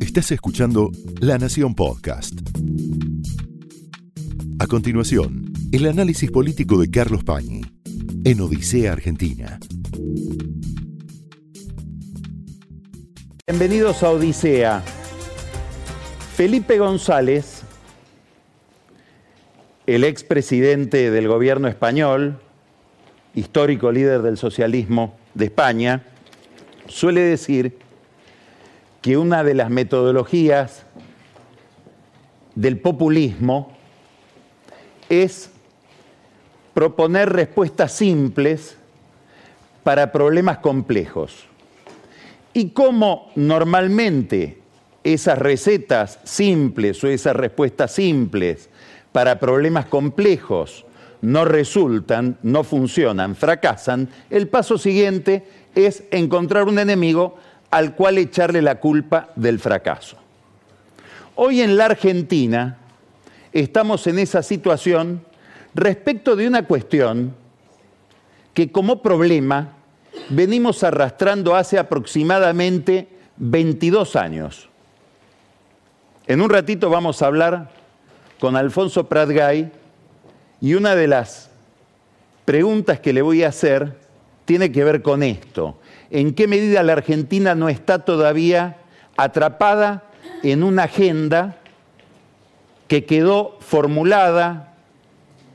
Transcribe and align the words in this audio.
Estás 0.00 0.32
escuchando 0.32 0.90
La 1.20 1.38
Nación 1.38 1.74
Podcast. 1.74 2.34
A 4.58 4.66
continuación, 4.66 5.52
el 5.72 5.86
análisis 5.86 6.30
político 6.30 6.80
de 6.80 6.90
Carlos 6.90 7.22
Pañi 7.22 7.62
en 8.24 8.40
Odisea 8.40 8.92
Argentina. 8.92 9.58
Bienvenidos 13.46 14.02
a 14.02 14.10
Odisea. 14.10 14.82
Felipe 16.34 16.78
González, 16.78 17.62
el 19.86 20.04
expresidente 20.04 21.10
del 21.10 21.28
gobierno 21.28 21.68
español, 21.68 22.40
histórico 23.34 23.92
líder 23.92 24.22
del 24.22 24.36
socialismo 24.36 25.16
de 25.34 25.44
España, 25.46 26.04
suele 26.88 27.20
decir 27.20 27.89
que 29.00 29.16
una 29.16 29.42
de 29.44 29.54
las 29.54 29.70
metodologías 29.70 30.84
del 32.54 32.78
populismo 32.78 33.72
es 35.08 35.50
proponer 36.74 37.30
respuestas 37.30 37.92
simples 37.92 38.76
para 39.82 40.12
problemas 40.12 40.58
complejos. 40.58 41.46
Y 42.52 42.70
como 42.70 43.30
normalmente 43.36 44.58
esas 45.02 45.38
recetas 45.38 46.18
simples 46.24 47.02
o 47.02 47.08
esas 47.08 47.34
respuestas 47.34 47.92
simples 47.92 48.68
para 49.12 49.40
problemas 49.40 49.86
complejos 49.86 50.84
no 51.22 51.44
resultan, 51.44 52.38
no 52.42 52.64
funcionan, 52.64 53.36
fracasan, 53.36 54.08
el 54.30 54.48
paso 54.48 54.78
siguiente 54.78 55.46
es 55.74 56.04
encontrar 56.10 56.64
un 56.64 56.78
enemigo 56.78 57.36
al 57.70 57.94
cual 57.94 58.18
echarle 58.18 58.62
la 58.62 58.80
culpa 58.80 59.28
del 59.36 59.58
fracaso. 59.58 60.16
Hoy 61.36 61.60
en 61.60 61.76
la 61.76 61.86
Argentina 61.86 62.78
estamos 63.52 64.06
en 64.06 64.18
esa 64.18 64.42
situación 64.42 65.24
respecto 65.74 66.36
de 66.36 66.48
una 66.48 66.66
cuestión 66.66 67.34
que 68.54 68.72
como 68.72 69.00
problema 69.00 69.74
venimos 70.28 70.82
arrastrando 70.82 71.54
hace 71.54 71.78
aproximadamente 71.78 73.08
22 73.36 74.16
años. 74.16 74.68
En 76.26 76.40
un 76.40 76.50
ratito 76.50 76.90
vamos 76.90 77.22
a 77.22 77.26
hablar 77.26 77.70
con 78.38 78.56
Alfonso 78.56 79.08
Pratgay 79.08 79.70
y 80.60 80.74
una 80.74 80.94
de 80.94 81.06
las 81.06 81.50
preguntas 82.44 83.00
que 83.00 83.12
le 83.12 83.22
voy 83.22 83.44
a 83.44 83.48
hacer 83.48 83.99
tiene 84.50 84.72
que 84.72 84.82
ver 84.82 85.00
con 85.00 85.22
esto. 85.22 85.78
¿En 86.10 86.34
qué 86.34 86.48
medida 86.48 86.82
la 86.82 86.94
Argentina 86.94 87.54
no 87.54 87.68
está 87.68 88.00
todavía 88.00 88.78
atrapada 89.16 90.02
en 90.42 90.64
una 90.64 90.82
agenda 90.82 91.58
que 92.88 93.04
quedó 93.04 93.56
formulada, 93.60 94.74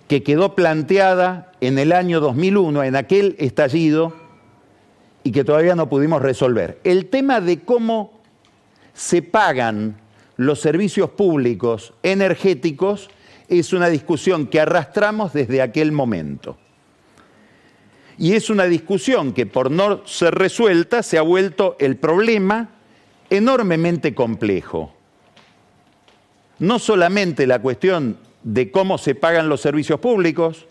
que 0.07 0.23
quedó 0.23 0.55
planteada 0.55 1.51
en 1.59 1.77
el 1.77 1.91
año 1.91 2.21
2001, 2.21 2.85
en 2.85 2.95
aquel 2.95 3.35
estallido, 3.37 4.13
y 5.25 5.33
que 5.33 5.43
todavía 5.43 5.75
no 5.75 5.89
pudimos 5.89 6.21
resolver? 6.21 6.79
El 6.85 7.07
tema 7.07 7.41
de 7.41 7.59
cómo 7.59 8.13
se 8.93 9.21
pagan 9.21 9.97
los 10.37 10.61
servicios 10.61 11.09
públicos 11.09 11.91
energéticos 12.01 13.09
es 13.49 13.73
una 13.73 13.89
discusión 13.89 14.47
que 14.47 14.61
arrastramos 14.61 15.33
desde 15.33 15.61
aquel 15.61 15.91
momento. 15.91 16.55
Y 18.17 18.33
es 18.33 18.49
una 18.49 18.65
discusión 18.65 19.33
que 19.33 19.45
por 19.45 19.71
no 19.71 20.05
ser 20.07 20.35
resuelta 20.35 21.03
se 21.03 21.17
ha 21.17 21.21
vuelto 21.21 21.75
el 21.79 21.97
problema 21.97 22.69
enormemente 23.29 24.13
complejo. 24.13 24.93
No 26.59 26.79
solamente 26.79 27.45
la 27.47 27.61
cuestión 27.61 28.17
de 28.43 28.71
cómo 28.71 28.97
se 28.97 29.15
pagan 29.15 29.49
los 29.49 29.61
servicios 29.61 29.99
públicos, 29.99 30.65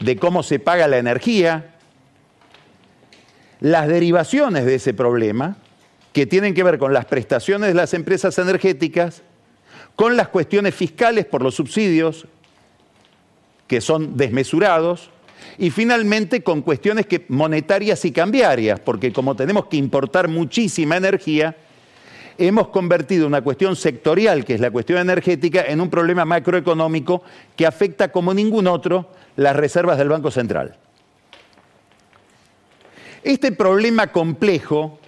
de 0.00 0.16
cómo 0.16 0.42
se 0.42 0.58
paga 0.58 0.88
la 0.88 0.98
energía, 0.98 1.74
las 3.60 3.88
derivaciones 3.88 4.64
de 4.64 4.76
ese 4.76 4.94
problema, 4.94 5.56
que 6.12 6.26
tienen 6.26 6.54
que 6.54 6.62
ver 6.62 6.78
con 6.78 6.92
las 6.92 7.04
prestaciones 7.04 7.68
de 7.68 7.74
las 7.74 7.94
empresas 7.94 8.38
energéticas, 8.38 9.22
con 9.94 10.16
las 10.16 10.28
cuestiones 10.28 10.74
fiscales 10.74 11.26
por 11.26 11.42
los 11.42 11.54
subsidios, 11.54 12.26
que 13.66 13.80
son 13.80 14.16
desmesurados, 14.16 15.10
y 15.58 15.70
finalmente 15.70 16.42
con 16.42 16.62
cuestiones 16.62 17.06
que, 17.06 17.24
monetarias 17.28 18.04
y 18.04 18.12
cambiarias, 18.12 18.80
porque 18.80 19.12
como 19.12 19.34
tenemos 19.34 19.66
que 19.66 19.76
importar 19.76 20.28
muchísima 20.28 20.96
energía, 20.96 21.56
hemos 22.38 22.68
convertido 22.68 23.26
una 23.26 23.42
cuestión 23.42 23.74
sectorial, 23.76 24.44
que 24.44 24.54
es 24.54 24.60
la 24.60 24.70
cuestión 24.70 25.00
energética, 25.00 25.64
en 25.66 25.80
un 25.80 25.90
problema 25.90 26.24
macroeconómico 26.24 27.22
que 27.56 27.66
afecta 27.66 28.12
como 28.12 28.32
ningún 28.32 28.68
otro 28.68 29.10
las 29.36 29.56
reservas 29.56 29.98
del 29.98 30.08
Banco 30.08 30.30
Central. 30.30 30.76
Este 33.24 33.50
problema 33.50 34.06
complejo, 34.08 35.00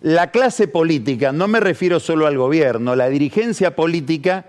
la 0.00 0.30
clase 0.30 0.68
política, 0.68 1.32
no 1.32 1.48
me 1.48 1.58
refiero 1.58 1.98
solo 1.98 2.26
al 2.26 2.38
gobierno, 2.38 2.94
la 2.94 3.08
dirigencia 3.08 3.74
política 3.74 4.46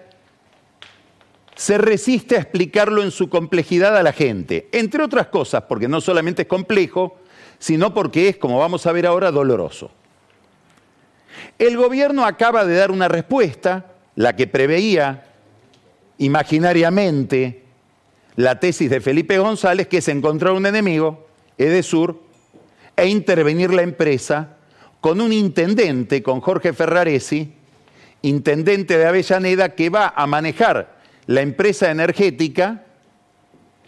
se 1.55 1.77
resiste 1.77 2.35
a 2.35 2.41
explicarlo 2.41 3.01
en 3.01 3.11
su 3.11 3.29
complejidad 3.29 3.95
a 3.97 4.03
la 4.03 4.11
gente, 4.11 4.67
entre 4.71 5.03
otras 5.03 5.27
cosas 5.27 5.63
porque 5.63 5.87
no 5.87 6.01
solamente 6.01 6.43
es 6.43 6.47
complejo, 6.47 7.17
sino 7.59 7.93
porque 7.93 8.29
es, 8.29 8.37
como 8.37 8.59
vamos 8.59 8.85
a 8.85 8.91
ver 8.91 9.05
ahora, 9.05 9.31
doloroso. 9.31 9.89
El 11.57 11.77
gobierno 11.77 12.25
acaba 12.25 12.65
de 12.65 12.75
dar 12.75 12.91
una 12.91 13.07
respuesta, 13.07 13.93
la 14.15 14.35
que 14.35 14.47
preveía 14.47 15.25
imaginariamente 16.17 17.63
la 18.35 18.59
tesis 18.59 18.89
de 18.89 18.99
Felipe 18.99 19.37
González, 19.37 19.87
que 19.87 19.97
es 19.97 20.07
encontrar 20.09 20.53
un 20.53 20.65
enemigo, 20.65 21.27
Edesur, 21.57 22.21
e 22.97 23.07
intervenir 23.07 23.73
la 23.73 23.81
empresa 23.81 24.57
con 24.99 25.21
un 25.21 25.31
intendente, 25.31 26.21
con 26.21 26.41
Jorge 26.41 26.73
Ferraresi, 26.73 27.53
intendente 28.21 28.97
de 28.97 29.05
Avellaneda, 29.05 29.75
que 29.75 29.89
va 29.89 30.13
a 30.15 30.27
manejar 30.27 30.94
la 31.27 31.41
empresa 31.41 31.91
energética 31.91 32.83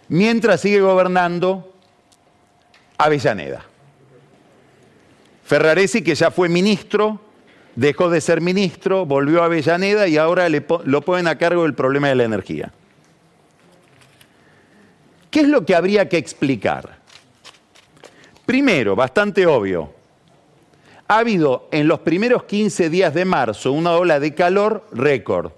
mientras 0.10 0.62
sigue 0.62 0.82
gobernando 0.82 1.74
Avellaneda. 2.98 3.64
Ferraresi, 5.44 6.02
que 6.02 6.16
ya 6.16 6.32
fue 6.32 6.50
ministro, 6.50 7.22
dejó 7.76 8.10
de 8.10 8.22
ser 8.22 8.42
ministro, 8.42 9.06
volvió 9.06 9.42
a 9.42 9.46
Avellaneda 9.46 10.08
y 10.08 10.18
ahora 10.18 10.50
lo 10.50 11.02
ponen 11.02 11.28
a 11.28 11.38
cargo 11.38 11.64
del 11.64 11.74
problema 11.74 12.10
de 12.10 12.16
la 12.16 12.24
energía. 12.24 12.74
¿Qué 15.30 15.42
es 15.42 15.48
lo 15.48 15.66
que 15.66 15.76
habría 15.76 16.10
que 16.10 16.18
explicar? 16.18 16.98
Primero, 18.46 18.96
bastante 18.96 19.46
obvio, 19.46 19.94
ha 21.08 21.20
habido 21.20 21.68
en 21.72 21.88
los 21.88 22.00
primeros 22.00 22.44
15 22.44 22.90
días 22.90 23.14
de 23.14 23.26
marzo 23.26 23.72
una 23.72 23.92
ola 23.92 24.20
de 24.20 24.34
calor 24.34 24.88
récord. 24.92 25.52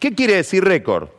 ¿Qué 0.00 0.14
quiere 0.14 0.36
decir 0.36 0.64
récord? 0.64 1.10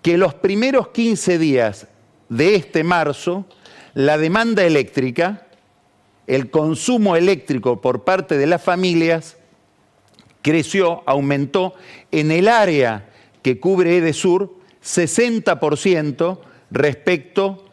Que 0.00 0.16
los 0.16 0.32
primeros 0.32 0.88
15 0.88 1.38
días 1.38 1.86
de 2.30 2.54
este 2.54 2.82
marzo, 2.84 3.44
la 3.92 4.16
demanda 4.16 4.64
eléctrica, 4.64 5.46
el 6.26 6.50
consumo 6.50 7.16
eléctrico 7.16 7.82
por 7.82 8.02
parte 8.02 8.38
de 8.38 8.46
las 8.46 8.62
familias, 8.62 9.36
creció, 10.40 11.02
aumentó 11.06 11.74
en 12.12 12.30
el 12.30 12.48
área 12.48 13.10
que 13.42 13.60
cubre 13.60 13.98
Edesur 13.98 14.56
60% 14.82 16.38
respecto 16.70 17.66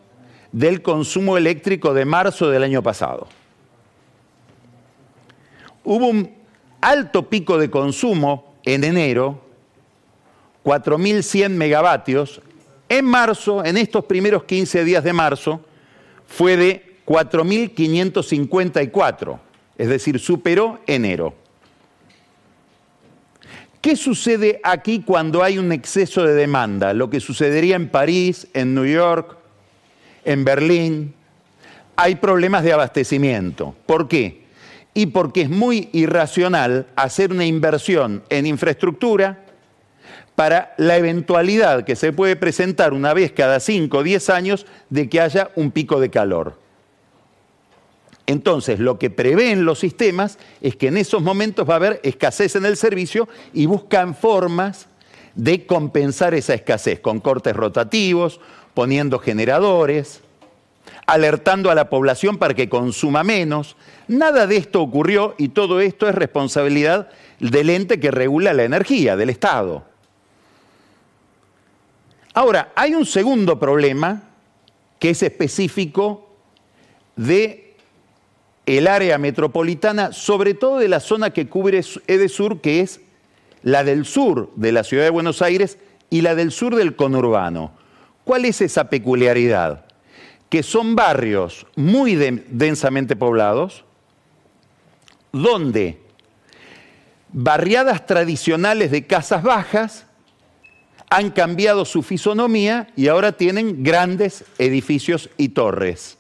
del 0.52 0.82
consumo 0.82 1.38
eléctrico 1.38 1.94
de 1.94 2.04
marzo 2.04 2.50
del 2.50 2.64
año 2.64 2.84
pasado. 2.84 3.30
Hubo 5.86 6.08
un 6.08 6.30
alto 6.82 7.30
pico 7.30 7.58
de 7.58 7.70
consumo 7.70 8.56
en 8.66 8.84
enero 8.84 9.43
4.100 10.64 11.50
megavatios, 11.50 12.42
en 12.90 13.06
marzo, 13.06 13.64
en 13.66 13.78
estos 13.78 14.06
primeros 14.06 14.44
15 14.44 14.84
días 14.84 15.04
de 15.04 15.14
marzo, 15.14 15.62
fue 16.28 16.58
de 16.58 16.98
4.554, 17.06 19.40
es 19.78 19.88
decir, 19.88 20.20
superó 20.20 20.80
enero. 20.88 21.36
¿Qué 23.82 23.96
sucede 23.98 24.62
aquí 24.64 25.02
cuando 25.02 25.44
hay 25.44 25.58
un 25.58 25.74
exceso 25.74 26.24
de 26.24 26.34
demanda? 26.34 26.94
Lo 26.94 27.10
que 27.10 27.20
sucedería 27.20 27.76
en 27.76 27.90
París, 27.90 28.48
en 28.54 28.74
New 28.74 28.86
York, 28.86 29.36
en 30.24 30.46
Berlín. 30.46 31.14
Hay 31.98 32.16
problemas 32.16 32.64
de 32.64 32.72
abastecimiento. 32.72 33.76
¿Por 33.86 34.08
qué? 34.08 34.44
Y 34.94 35.08
porque 35.08 35.42
es 35.42 35.50
muy 35.50 35.90
irracional 35.92 36.88
hacer 36.96 37.32
una 37.32 37.46
inversión 37.46 38.24
en 38.30 38.46
infraestructura 38.46 39.43
para 40.36 40.74
la 40.78 40.98
eventualidad 40.98 41.86
que 41.86 41.96
se 41.96 42.12
puede 42.12 42.36
presentar 42.36 42.94
una 42.94 43.14
vez 43.14 43.32
cada 43.32 43.60
5 43.60 43.98
o 43.98 44.04
10 44.04 44.30
años 44.30 44.66
de 44.90 45.10
que 45.10 45.22
haya 45.22 45.52
un 45.56 45.72
pico 45.72 46.00
de 46.00 46.10
calor. 46.10 46.58
Entonces, 48.26 48.80
lo 48.80 48.98
que 49.00 49.10
prevén 49.10 49.66
los 49.66 49.80
sistemas 49.80 50.40
es 50.62 50.76
que 50.76 50.88
en 50.88 50.98
esos 50.98 51.22
momentos 51.22 51.70
va 51.70 51.74
a 51.74 51.78
haber 51.78 52.00
escasez 52.04 52.56
en 52.56 52.66
el 52.66 52.78
servicio 52.78 53.28
y 53.54 53.66
buscan 53.66 54.16
formas 54.16 54.88
de 55.36 55.66
compensar 55.66 56.34
esa 56.34 56.54
escasez 56.54 57.00
con 57.00 57.20
cortes 57.20 57.56
rotativos, 57.56 58.40
poniendo 58.74 59.20
generadores, 59.20 60.22
alertando 61.06 61.70
a 61.70 61.76
la 61.76 61.90
población 61.90 62.38
para 62.38 62.54
que 62.54 62.70
consuma 62.70 63.24
menos. 63.24 63.76
Nada 64.08 64.48
de 64.48 64.58
esto 64.58 64.82
ocurrió 64.82 65.36
y 65.38 65.50
todo 65.50 65.82
esto 65.82 66.08
es 66.08 66.16
responsabilidad 66.16 67.10
del 67.40 67.70
ente 67.70 68.00
que 68.00 68.12
regula 68.12 68.54
la 68.54 68.64
energía, 68.64 69.18
del 69.18 69.30
Estado. 69.30 69.93
Ahora, 72.34 72.72
hay 72.76 72.96
un 72.96 73.06
segundo 73.06 73.60
problema 73.60 74.24
que 75.00 75.12
es 75.12 75.22
específico 75.22 76.30
de 77.16 77.76
el 78.66 78.88
área 78.88 79.18
metropolitana, 79.18 80.14
sobre 80.14 80.54
todo 80.54 80.80
de 80.80 80.88
la 80.88 81.00
zona 81.00 81.32
que 81.32 81.48
cubre 81.48 81.82
Edesur, 82.08 82.62
que 82.62 82.80
es 82.80 83.02
la 83.62 83.84
del 83.84 84.06
sur 84.06 84.52
de 84.56 84.72
la 84.72 84.84
ciudad 84.84 85.04
de 85.04 85.10
Buenos 85.10 85.42
Aires 85.42 85.78
y 86.10 86.22
la 86.22 86.34
del 86.36 86.52
sur 86.52 86.76
del 86.76 86.96
conurbano. 86.96 87.72
¿Cuál 88.24 88.46
es 88.46 88.62
esa 88.62 88.90
peculiaridad? 88.90 89.86
Que 90.50 90.64
son 90.64 90.96
barrios 90.96 91.68
muy 91.76 92.16
densamente 92.16 93.16
poblados, 93.16 93.84
donde 95.32 96.00
barriadas 97.32 98.06
tradicionales 98.06 98.92
de 98.92 99.06
casas 99.06 99.44
bajas 99.44 100.06
han 101.14 101.30
cambiado 101.30 101.86
su 101.86 102.02
fisonomía 102.02 102.88
y 102.96 103.08
ahora 103.08 103.34
tienen 103.34 103.84
grandes 103.84 104.46
edificios 104.58 105.30
y 105.38 105.50
torres. 105.50 106.18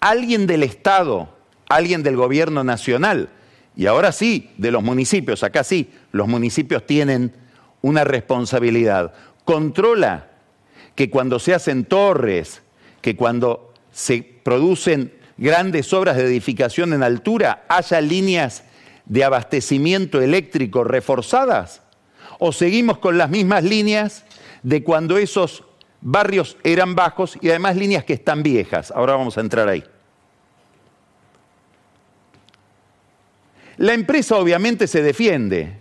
Alguien 0.00 0.46
del 0.46 0.62
Estado, 0.64 1.34
alguien 1.66 2.02
del 2.02 2.16
gobierno 2.16 2.62
nacional, 2.62 3.30
y 3.74 3.86
ahora 3.86 4.12
sí, 4.12 4.50
de 4.58 4.70
los 4.70 4.82
municipios, 4.82 5.42
acá 5.42 5.64
sí, 5.64 5.88
los 6.10 6.28
municipios 6.28 6.86
tienen 6.86 7.32
una 7.80 8.04
responsabilidad. 8.04 9.14
Controla 9.46 10.28
que 10.94 11.08
cuando 11.08 11.38
se 11.38 11.54
hacen 11.54 11.86
torres, 11.86 12.60
que 13.00 13.16
cuando 13.16 13.72
se 13.92 14.22
producen 14.42 15.10
grandes 15.38 15.90
obras 15.94 16.18
de 16.18 16.24
edificación 16.24 16.92
en 16.92 17.02
altura, 17.02 17.64
haya 17.66 18.02
líneas 18.02 18.64
de 19.06 19.24
abastecimiento 19.24 20.20
eléctrico 20.20 20.84
reforzadas 20.84 21.81
o 22.44 22.50
seguimos 22.50 22.98
con 22.98 23.16
las 23.16 23.30
mismas 23.30 23.62
líneas 23.62 24.24
de 24.64 24.82
cuando 24.82 25.16
esos 25.16 25.62
barrios 26.00 26.56
eran 26.64 26.96
bajos 26.96 27.38
y 27.40 27.50
además 27.50 27.76
líneas 27.76 28.02
que 28.02 28.14
están 28.14 28.42
viejas. 28.42 28.90
Ahora 28.90 29.12
vamos 29.14 29.38
a 29.38 29.42
entrar 29.42 29.68
ahí. 29.68 29.84
La 33.76 33.94
empresa 33.94 34.36
obviamente 34.38 34.88
se 34.88 35.02
defiende. 35.02 35.78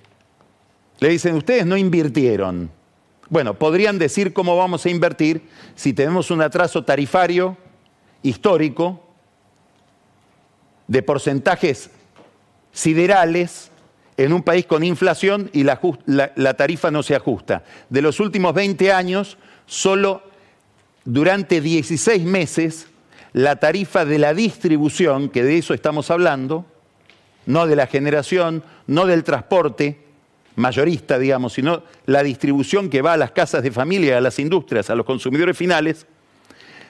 Le 1.00 1.10
dicen, 1.10 1.34
ustedes 1.36 1.66
no 1.66 1.78
invirtieron. 1.78 2.70
Bueno, 3.28 3.56
podrían 3.56 3.98
decir 3.98 4.32
cómo 4.32 4.56
vamos 4.56 4.86
a 4.86 4.92
invertir 4.92 5.42
si 5.74 5.94
tenemos 5.94 6.30
un 6.30 6.44
atraso 6.44 6.84
tarifario 6.84 7.58
histórico 8.22 9.04
de 10.88 11.02
porcentajes 11.02 11.90
siderales 12.72 13.71
en 14.24 14.34
un 14.34 14.44
país 14.44 14.68
con 14.68 14.84
inflación 14.84 15.50
y 15.52 15.64
la, 15.64 16.54
tarifa 16.56 16.92
no 16.92 17.02
se 17.02 17.16
ajusta. 17.16 17.64
De 17.90 18.04
los 18.04 18.20
últimos 18.20 18.54
20 18.54 18.92
años, 18.92 19.38
solo 19.66 20.22
durante 21.06 21.60
16 21.60 22.24
meses, 22.24 22.88
la 23.34 23.56
tarifa 23.56 24.06
de 24.06 24.20
la 24.20 24.36
distribución, 24.36 25.30
que 25.30 25.44
de 25.44 25.58
eso 25.58 25.74
estamos 25.74 26.12
hablando, 26.12 26.66
no 27.48 27.66
de 27.66 27.76
la 27.76 27.88
generación, 27.88 28.64
no 28.86 29.08
del 29.08 29.24
transporte 29.24 29.98
mayorista, 30.56 31.18
digamos, 31.18 31.54
sino 31.54 31.82
la 32.06 32.22
distribución 32.22 32.90
que 32.90 33.02
va 33.02 33.14
a 33.14 33.18
las 33.18 33.32
casas 33.32 33.64
de 33.64 33.72
familia, 33.72 34.20
a 34.20 34.22
las 34.22 34.38
industrias, 34.38 34.92
a 34.92 34.96
los 34.96 35.06
consumidores 35.08 35.58
finales, 35.58 36.06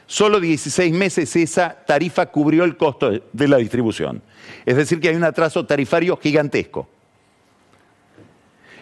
solo 0.06 0.42
16 0.42 0.92
meses 0.94 1.34
esa 1.38 1.77
tarifa 1.86 2.25
cubrió 2.25 2.66
el 2.66 2.75
costo 2.75 3.10
de 3.31 3.48
la 3.48 3.56
distribución. 3.56 4.22
Es 4.66 4.75
decir, 4.75 5.00
que 5.00 5.07
hay 5.07 5.16
un 5.16 5.24
atraso 5.24 5.66
tarifario 5.66 6.18
gigantesco 6.18 6.89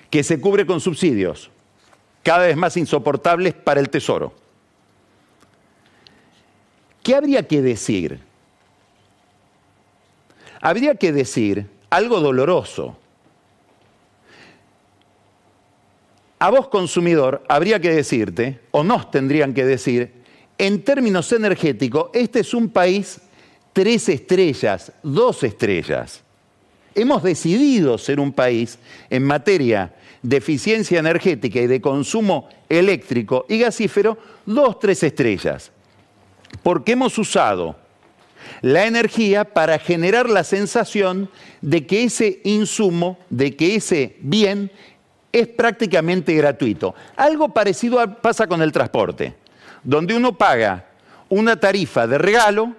que 0.09 0.23
se 0.23 0.39
cubre 0.39 0.65
con 0.65 0.79
subsidios, 0.79 1.49
cada 2.23 2.47
vez 2.47 2.57
más 2.57 2.77
insoportables 2.77 3.53
para 3.53 3.79
el 3.79 3.89
Tesoro. 3.89 4.33
¿Qué 7.03 7.15
habría 7.15 7.47
que 7.47 7.61
decir? 7.61 8.19
Habría 10.61 10.95
que 10.95 11.11
decir 11.11 11.69
algo 11.89 12.19
doloroso. 12.19 12.97
A 16.39 16.49
vos 16.49 16.67
consumidor 16.69 17.43
habría 17.49 17.79
que 17.79 17.91
decirte, 17.91 18.61
o 18.71 18.83
nos 18.83 19.11
tendrían 19.11 19.53
que 19.53 19.65
decir, 19.65 20.13
en 20.57 20.83
términos 20.83 21.31
energéticos, 21.31 22.09
este 22.13 22.41
es 22.41 22.53
un 22.53 22.69
país 22.69 23.21
tres 23.73 24.09
estrellas, 24.09 24.91
dos 25.03 25.43
estrellas. 25.43 26.21
Hemos 26.99 27.23
decidido 27.23 27.97
ser 27.97 28.19
un 28.19 28.33
país 28.33 28.77
en 29.09 29.23
materia 29.23 29.93
de 30.21 30.35
eficiencia 30.35 30.99
energética 30.99 31.61
y 31.61 31.67
de 31.67 31.79
consumo 31.79 32.49
eléctrico 32.67 33.45
y 33.47 33.57
gasífero, 33.57 34.17
dos, 34.45 34.79
tres 34.79 35.01
estrellas. 35.03 35.71
Porque 36.61 36.91
hemos 36.91 37.17
usado 37.17 37.77
la 38.59 38.85
energía 38.85 39.45
para 39.45 39.79
generar 39.79 40.29
la 40.29 40.43
sensación 40.43 41.29
de 41.61 41.87
que 41.87 42.03
ese 42.03 42.41
insumo, 42.43 43.17
de 43.29 43.55
que 43.55 43.75
ese 43.75 44.17
bien 44.19 44.69
es 45.31 45.47
prácticamente 45.47 46.33
gratuito. 46.33 46.95
Algo 47.15 47.53
parecido 47.53 48.05
pasa 48.21 48.45
con 48.45 48.61
el 48.61 48.73
transporte, 48.73 49.35
donde 49.85 50.17
uno 50.17 50.37
paga 50.37 50.85
una 51.29 51.57
tarifa 51.57 52.07
de 52.07 52.17
regalo 52.17 52.75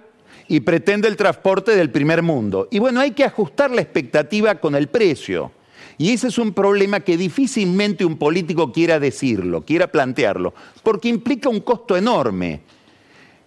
y 0.51 0.59
pretende 0.59 1.07
el 1.07 1.15
transporte 1.15 1.77
del 1.77 1.91
primer 1.91 2.21
mundo. 2.21 2.67
Y 2.71 2.79
bueno, 2.79 2.99
hay 2.99 3.11
que 3.11 3.23
ajustar 3.23 3.71
la 3.71 3.79
expectativa 3.79 4.55
con 4.55 4.75
el 4.75 4.89
precio. 4.89 5.49
Y 5.97 6.11
ese 6.11 6.27
es 6.27 6.37
un 6.37 6.51
problema 6.51 6.99
que 6.99 7.15
difícilmente 7.15 8.03
un 8.03 8.17
político 8.17 8.73
quiera 8.73 8.99
decirlo, 8.99 9.63
quiera 9.63 9.87
plantearlo, 9.87 10.53
porque 10.83 11.07
implica 11.07 11.47
un 11.47 11.61
costo 11.61 11.95
enorme. 11.95 12.59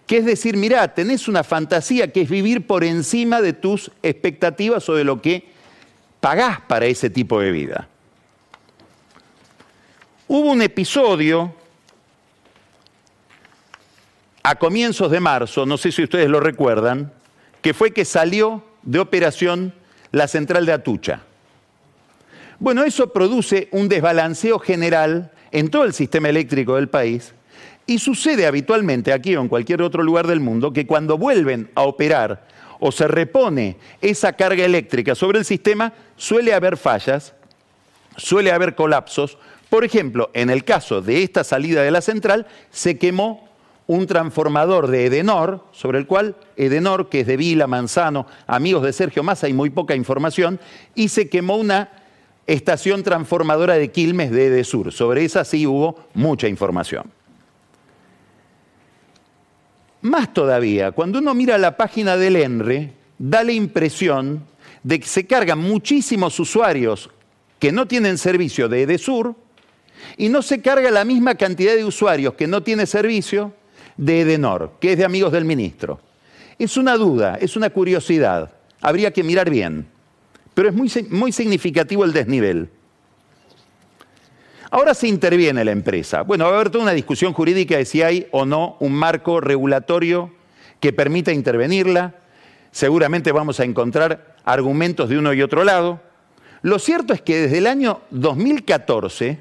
Que 0.07 0.17
es 0.17 0.25
decir, 0.25 0.57
mirá, 0.57 0.95
tenés 0.95 1.27
una 1.27 1.43
fantasía 1.43 2.11
que 2.11 2.21
es 2.21 2.29
vivir 2.29 2.65
por 2.65 2.83
encima 2.83 3.39
de 3.39 3.53
tus 3.53 3.91
expectativas 4.01 4.89
o 4.89 4.95
de 4.95 5.03
lo 5.03 5.21
que 5.21 5.45
pagás 6.19 6.61
para 6.61 6.87
ese 6.87 7.11
tipo 7.11 7.39
de 7.39 7.51
vida. 7.51 7.87
Hubo 10.27 10.49
un 10.49 10.63
episodio 10.63 11.53
a 14.47 14.53
comienzos 14.53 15.09
de 15.09 15.19
marzo, 15.19 15.65
no 15.65 15.75
sé 15.75 15.91
si 15.91 16.03
ustedes 16.03 16.29
lo 16.29 16.39
recuerdan, 16.39 17.11
que 17.63 17.73
fue 17.73 17.93
que 17.93 18.05
salió 18.05 18.63
de 18.83 18.99
operación 18.99 19.73
la 20.11 20.27
central 20.27 20.67
de 20.67 20.71
Atucha. 20.71 21.21
Bueno, 22.59 22.83
eso 22.83 23.11
produce 23.11 23.69
un 23.71 23.89
desbalanceo 23.89 24.59
general 24.59 25.31
en 25.51 25.69
todo 25.69 25.83
el 25.83 25.93
sistema 25.93 26.29
eléctrico 26.29 26.75
del 26.75 26.89
país 26.89 27.33
y 27.87 27.97
sucede 27.97 28.45
habitualmente 28.45 29.13
aquí 29.13 29.35
o 29.35 29.41
en 29.41 29.47
cualquier 29.47 29.81
otro 29.81 30.03
lugar 30.03 30.27
del 30.27 30.41
mundo 30.41 30.71
que 30.71 30.85
cuando 30.85 31.17
vuelven 31.17 31.71
a 31.73 31.81
operar 31.81 32.45
o 32.79 32.91
se 32.91 33.07
repone 33.07 33.77
esa 33.99 34.33
carga 34.33 34.63
eléctrica 34.63 35.15
sobre 35.15 35.39
el 35.39 35.45
sistema, 35.45 35.91
suele 36.17 36.53
haber 36.53 36.77
fallas, 36.77 37.33
suele 38.15 38.51
haber 38.51 38.75
colapsos. 38.75 39.39
Por 39.71 39.83
ejemplo, 39.83 40.29
en 40.35 40.51
el 40.51 40.63
caso 40.63 41.01
de 41.01 41.23
esta 41.23 41.43
salida 41.43 41.81
de 41.81 41.89
la 41.89 42.01
central, 42.01 42.45
se 42.69 42.99
quemó 42.99 43.44
un 43.87 44.07
transformador 44.07 44.87
de 44.87 45.05
Edenor, 45.05 45.63
sobre 45.71 45.99
el 45.99 46.07
cual 46.07 46.35
Edenor, 46.55 47.09
que 47.09 47.21
es 47.21 47.27
de 47.27 47.37
Vila, 47.37 47.67
Manzano, 47.67 48.25
amigos 48.47 48.83
de 48.83 48.93
Sergio 48.93 49.23
Massa, 49.23 49.47
hay 49.47 49.53
muy 49.53 49.69
poca 49.69 49.95
información, 49.95 50.59
y 50.95 51.09
se 51.09 51.29
quemó 51.29 51.57
una 51.57 51.91
estación 52.47 53.03
transformadora 53.03 53.75
de 53.75 53.91
Quilmes 53.91 54.31
de 54.31 54.47
Edesur. 54.47 54.91
Sobre 54.91 55.25
esa 55.25 55.45
sí 55.45 55.67
hubo 55.67 56.07
mucha 56.13 56.47
información. 56.47 57.11
Más 60.01 60.33
todavía, 60.33 60.91
cuando 60.91 61.19
uno 61.19 61.33
mira 61.33 61.57
la 61.57 61.77
página 61.77 62.15
del 62.15 62.35
ENRE, 62.35 62.93
da 63.17 63.43
la 63.43 63.51
impresión 63.51 64.43
de 64.83 64.99
que 64.99 65.07
se 65.07 65.25
cargan 65.25 65.59
muchísimos 65.59 66.39
usuarios 66.39 67.09
que 67.59 67.71
no 67.71 67.87
tienen 67.87 68.17
servicio 68.17 68.69
de 68.69 68.83
Edesur 68.83 69.35
y 70.17 70.29
no 70.29 70.41
se 70.41 70.61
carga 70.61 70.91
la 70.91 71.05
misma 71.05 71.35
cantidad 71.35 71.75
de 71.75 71.85
usuarios 71.85 72.35
que 72.35 72.45
no 72.45 72.61
tiene 72.61 72.85
servicio 72.85 73.53
de 73.97 74.21
Edenor, 74.21 74.73
que 74.79 74.93
es 74.93 74.97
de 74.97 75.05
amigos 75.05 75.31
del 75.31 75.45
ministro. 75.45 75.99
Es 76.57 76.77
una 76.77 76.95
duda, 76.95 77.37
es 77.39 77.55
una 77.55 77.69
curiosidad. 77.69 78.51
Habría 78.81 79.11
que 79.11 79.23
mirar 79.23 79.49
bien 79.49 79.87
pero 80.55 80.69
es 80.69 81.09
muy, 81.11 81.31
significativo 81.31 82.05
el 82.05 82.13
desnivel. 82.13 82.69
Ahora 84.71 84.93
se 84.93 85.07
interviene 85.07 85.63
la 85.63 85.71
empresa. 85.71 86.21
Bueno, 86.21 86.45
va 86.45 86.51
a 86.51 86.55
haber 86.55 86.69
toda 86.69 86.85
una 86.85 86.93
discusión 86.93 87.33
jurídica 87.33 87.77
de 87.77 87.85
si 87.85 88.01
hay 88.01 88.27
o 88.31 88.45
no 88.45 88.77
un 88.79 88.93
marco 88.93 89.41
regulatorio 89.41 90.33
que 90.79 90.93
permita 90.93 91.31
intervenirla, 91.33 92.15
seguramente 92.71 93.31
vamos 93.31 93.59
a 93.59 93.65
encontrar 93.65 94.37
argumentos 94.45 95.09
de 95.09 95.17
uno 95.17 95.33
y 95.33 95.41
otro 95.41 95.63
lado. 95.63 96.01
Lo 96.61 96.79
cierto 96.79 97.13
es 97.13 97.21
que 97.21 97.41
desde 97.41 97.57
el 97.59 97.67
año 97.67 98.01
2014 98.11 99.39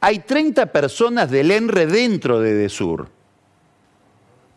hay 0.00 0.18
30 0.20 0.66
personas 0.66 1.30
del 1.30 1.50
ENRE 1.50 1.86
dentro 1.86 2.40
de 2.40 2.54
DESUR, 2.54 3.08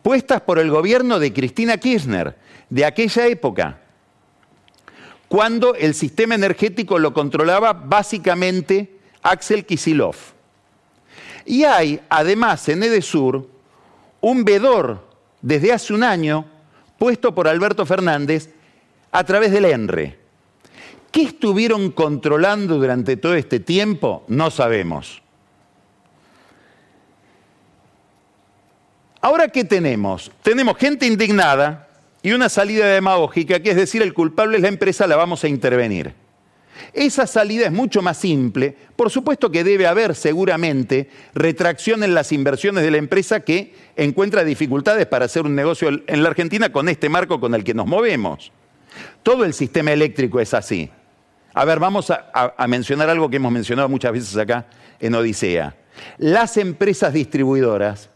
puestas 0.08 0.40
por 0.40 0.58
el 0.58 0.70
gobierno 0.70 1.18
de 1.18 1.34
Cristina 1.34 1.76
Kirchner, 1.76 2.34
de 2.70 2.86
aquella 2.86 3.26
época, 3.26 3.78
cuando 5.28 5.74
el 5.74 5.92
sistema 5.92 6.34
energético 6.34 6.98
lo 6.98 7.12
controlaba 7.12 7.74
básicamente 7.74 9.00
Axel 9.20 9.66
Kisilov. 9.66 10.16
Y 11.44 11.64
hay, 11.64 12.00
además, 12.08 12.66
en 12.70 12.84
EDESUR, 12.84 13.50
un 14.22 14.44
vedor 14.46 15.06
desde 15.42 15.74
hace 15.74 15.92
un 15.92 16.02
año 16.02 16.46
puesto 16.98 17.34
por 17.34 17.46
Alberto 17.46 17.84
Fernández 17.84 18.48
a 19.12 19.24
través 19.24 19.52
del 19.52 19.66
ENRE. 19.66 20.18
¿Qué 21.12 21.20
estuvieron 21.20 21.90
controlando 21.90 22.78
durante 22.78 23.18
todo 23.18 23.34
este 23.34 23.60
tiempo? 23.60 24.24
No 24.26 24.50
sabemos. 24.50 25.20
Ahora, 29.20 29.48
¿qué 29.48 29.64
tenemos? 29.64 30.30
Tenemos 30.42 30.76
gente 30.76 31.06
indignada 31.06 31.88
y 32.22 32.32
una 32.32 32.48
salida 32.48 32.86
demagógica, 32.86 33.60
que 33.60 33.70
es 33.70 33.76
decir, 33.76 34.02
el 34.02 34.14
culpable 34.14 34.56
es 34.56 34.62
la 34.62 34.68
empresa, 34.68 35.06
la 35.06 35.16
vamos 35.16 35.44
a 35.44 35.48
intervenir. 35.48 36.14
Esa 36.92 37.26
salida 37.26 37.66
es 37.66 37.72
mucho 37.72 38.02
más 38.02 38.18
simple. 38.18 38.76
Por 38.96 39.10
supuesto 39.10 39.50
que 39.50 39.64
debe 39.64 39.86
haber 39.86 40.14
seguramente 40.14 41.10
retracción 41.34 42.02
en 42.02 42.14
las 42.14 42.32
inversiones 42.32 42.84
de 42.84 42.90
la 42.90 42.98
empresa 42.98 43.40
que 43.40 43.74
encuentra 43.96 44.44
dificultades 44.44 45.06
para 45.06 45.24
hacer 45.24 45.44
un 45.44 45.54
negocio 45.54 45.88
en 45.88 46.22
la 46.22 46.28
Argentina 46.28 46.70
con 46.70 46.88
este 46.88 47.08
marco 47.08 47.40
con 47.40 47.54
el 47.54 47.64
que 47.64 47.74
nos 47.74 47.86
movemos. 47.86 48.52
Todo 49.22 49.44
el 49.44 49.54
sistema 49.54 49.92
eléctrico 49.92 50.40
es 50.40 50.54
así. 50.54 50.90
A 51.54 51.64
ver, 51.64 51.78
vamos 51.78 52.10
a, 52.10 52.66
mencionar 52.68 53.10
algo 53.10 53.28
que 53.28 53.36
hemos 53.36 53.52
mencionado 53.52 53.88
muchas 53.88 54.12
veces 54.12 54.36
acá 54.36 54.66
en 55.00 55.14
Odisea. 55.14 55.74
Las 56.18 56.56
empresas 56.56 57.12
distribuidoras, 57.12 58.10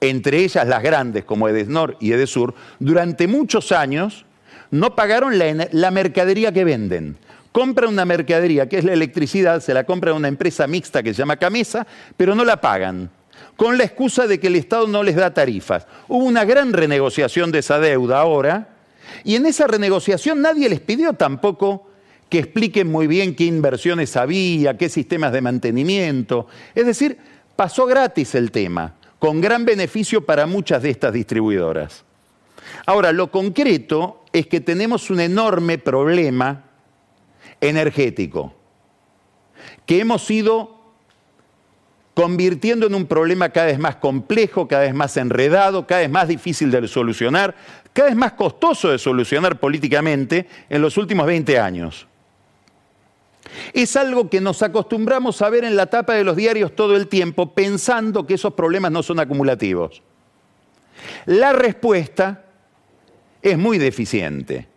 entre 0.00 0.44
ellas 0.44 0.66
las 0.66 0.82
grandes 0.82 1.24
como 1.24 1.48
Edesnor 1.48 1.96
y 2.00 2.12
Edesur, 2.12 2.54
durante 2.78 3.26
muchos 3.26 3.72
años 3.72 4.24
no 4.70 4.94
pagaron 4.94 5.38
la 5.38 5.90
mercadería 5.90 6.52
que 6.52 6.64
venden 6.64 7.16
compra 7.52 7.88
una 7.88 8.04
mercadería, 8.04 8.68
que 8.68 8.78
es 8.78 8.84
la 8.84 8.92
electricidad, 8.92 9.60
se 9.60 9.74
la 9.74 9.84
compra 9.84 10.12
a 10.12 10.14
una 10.14 10.28
empresa 10.28 10.68
mixta 10.68 11.02
que 11.02 11.12
se 11.12 11.18
llama 11.18 11.36
Camesa, 11.36 11.86
pero 12.16 12.34
no 12.36 12.44
la 12.44 12.60
pagan, 12.60 13.10
con 13.56 13.76
la 13.76 13.84
excusa 13.84 14.26
de 14.26 14.38
que 14.38 14.46
el 14.48 14.54
Estado 14.54 14.86
no 14.86 15.02
les 15.02 15.16
da 15.16 15.34
tarifas. 15.34 15.86
Hubo 16.06 16.24
una 16.24 16.44
gran 16.44 16.72
renegociación 16.72 17.50
de 17.50 17.58
esa 17.60 17.80
deuda 17.80 18.20
ahora, 18.20 18.68
y 19.24 19.34
en 19.34 19.46
esa 19.46 19.66
renegociación 19.66 20.40
nadie 20.40 20.68
les 20.68 20.80
pidió 20.80 21.14
tampoco 21.14 21.88
que 22.28 22.38
expliquen 22.38 22.92
muy 22.92 23.06
bien 23.06 23.34
qué 23.34 23.44
inversiones 23.44 24.16
había, 24.16 24.76
qué 24.76 24.88
sistemas 24.88 25.32
de 25.32 25.40
mantenimiento. 25.40 26.46
Es 26.74 26.86
decir, 26.86 27.18
pasó 27.56 27.86
gratis 27.86 28.34
el 28.36 28.50
tema, 28.50 28.94
con 29.18 29.40
gran 29.40 29.64
beneficio 29.64 30.24
para 30.24 30.46
muchas 30.46 30.82
de 30.82 30.90
estas 30.90 31.12
distribuidoras. 31.12 32.04
Ahora, 32.86 33.12
lo 33.12 33.30
concreto 33.30 34.24
es 34.32 34.46
que 34.46 34.60
tenemos 34.60 35.10
un 35.10 35.20
enorme 35.20 35.78
problema 35.78 36.64
energético, 37.60 38.54
que 39.86 40.00
hemos 40.00 40.30
ido 40.30 40.78
convirtiendo 42.14 42.86
en 42.86 42.94
un 42.94 43.06
problema 43.06 43.50
cada 43.50 43.66
vez 43.66 43.78
más 43.78 43.96
complejo, 43.96 44.66
cada 44.66 44.82
vez 44.82 44.94
más 44.94 45.16
enredado, 45.16 45.86
cada 45.86 46.00
vez 46.00 46.10
más 46.10 46.26
difícil 46.26 46.70
de 46.70 46.86
solucionar, 46.88 47.54
cada 47.92 48.08
vez 48.08 48.16
más 48.16 48.32
costoso 48.32 48.90
de 48.90 48.98
solucionar 48.98 49.60
políticamente 49.60 50.48
en 50.68 50.82
los 50.82 50.96
últimos 50.96 51.26
20 51.26 51.58
años. 51.58 52.08
Es 53.72 53.96
algo 53.96 54.28
que 54.28 54.40
nos 54.40 54.62
acostumbramos 54.62 55.42
a 55.42 55.50
ver 55.50 55.64
en 55.64 55.76
la 55.76 55.86
tapa 55.86 56.14
de 56.14 56.24
los 56.24 56.36
diarios 56.36 56.74
todo 56.74 56.96
el 56.96 57.08
tiempo, 57.08 57.54
pensando 57.54 58.26
que 58.26 58.34
esos 58.34 58.54
problemas 58.54 58.92
no 58.92 59.02
son 59.02 59.20
acumulativos. 59.20 60.02
La 61.26 61.52
respuesta 61.52 62.44
es 63.42 63.58
muy 63.58 63.78
deficiente. 63.78 64.68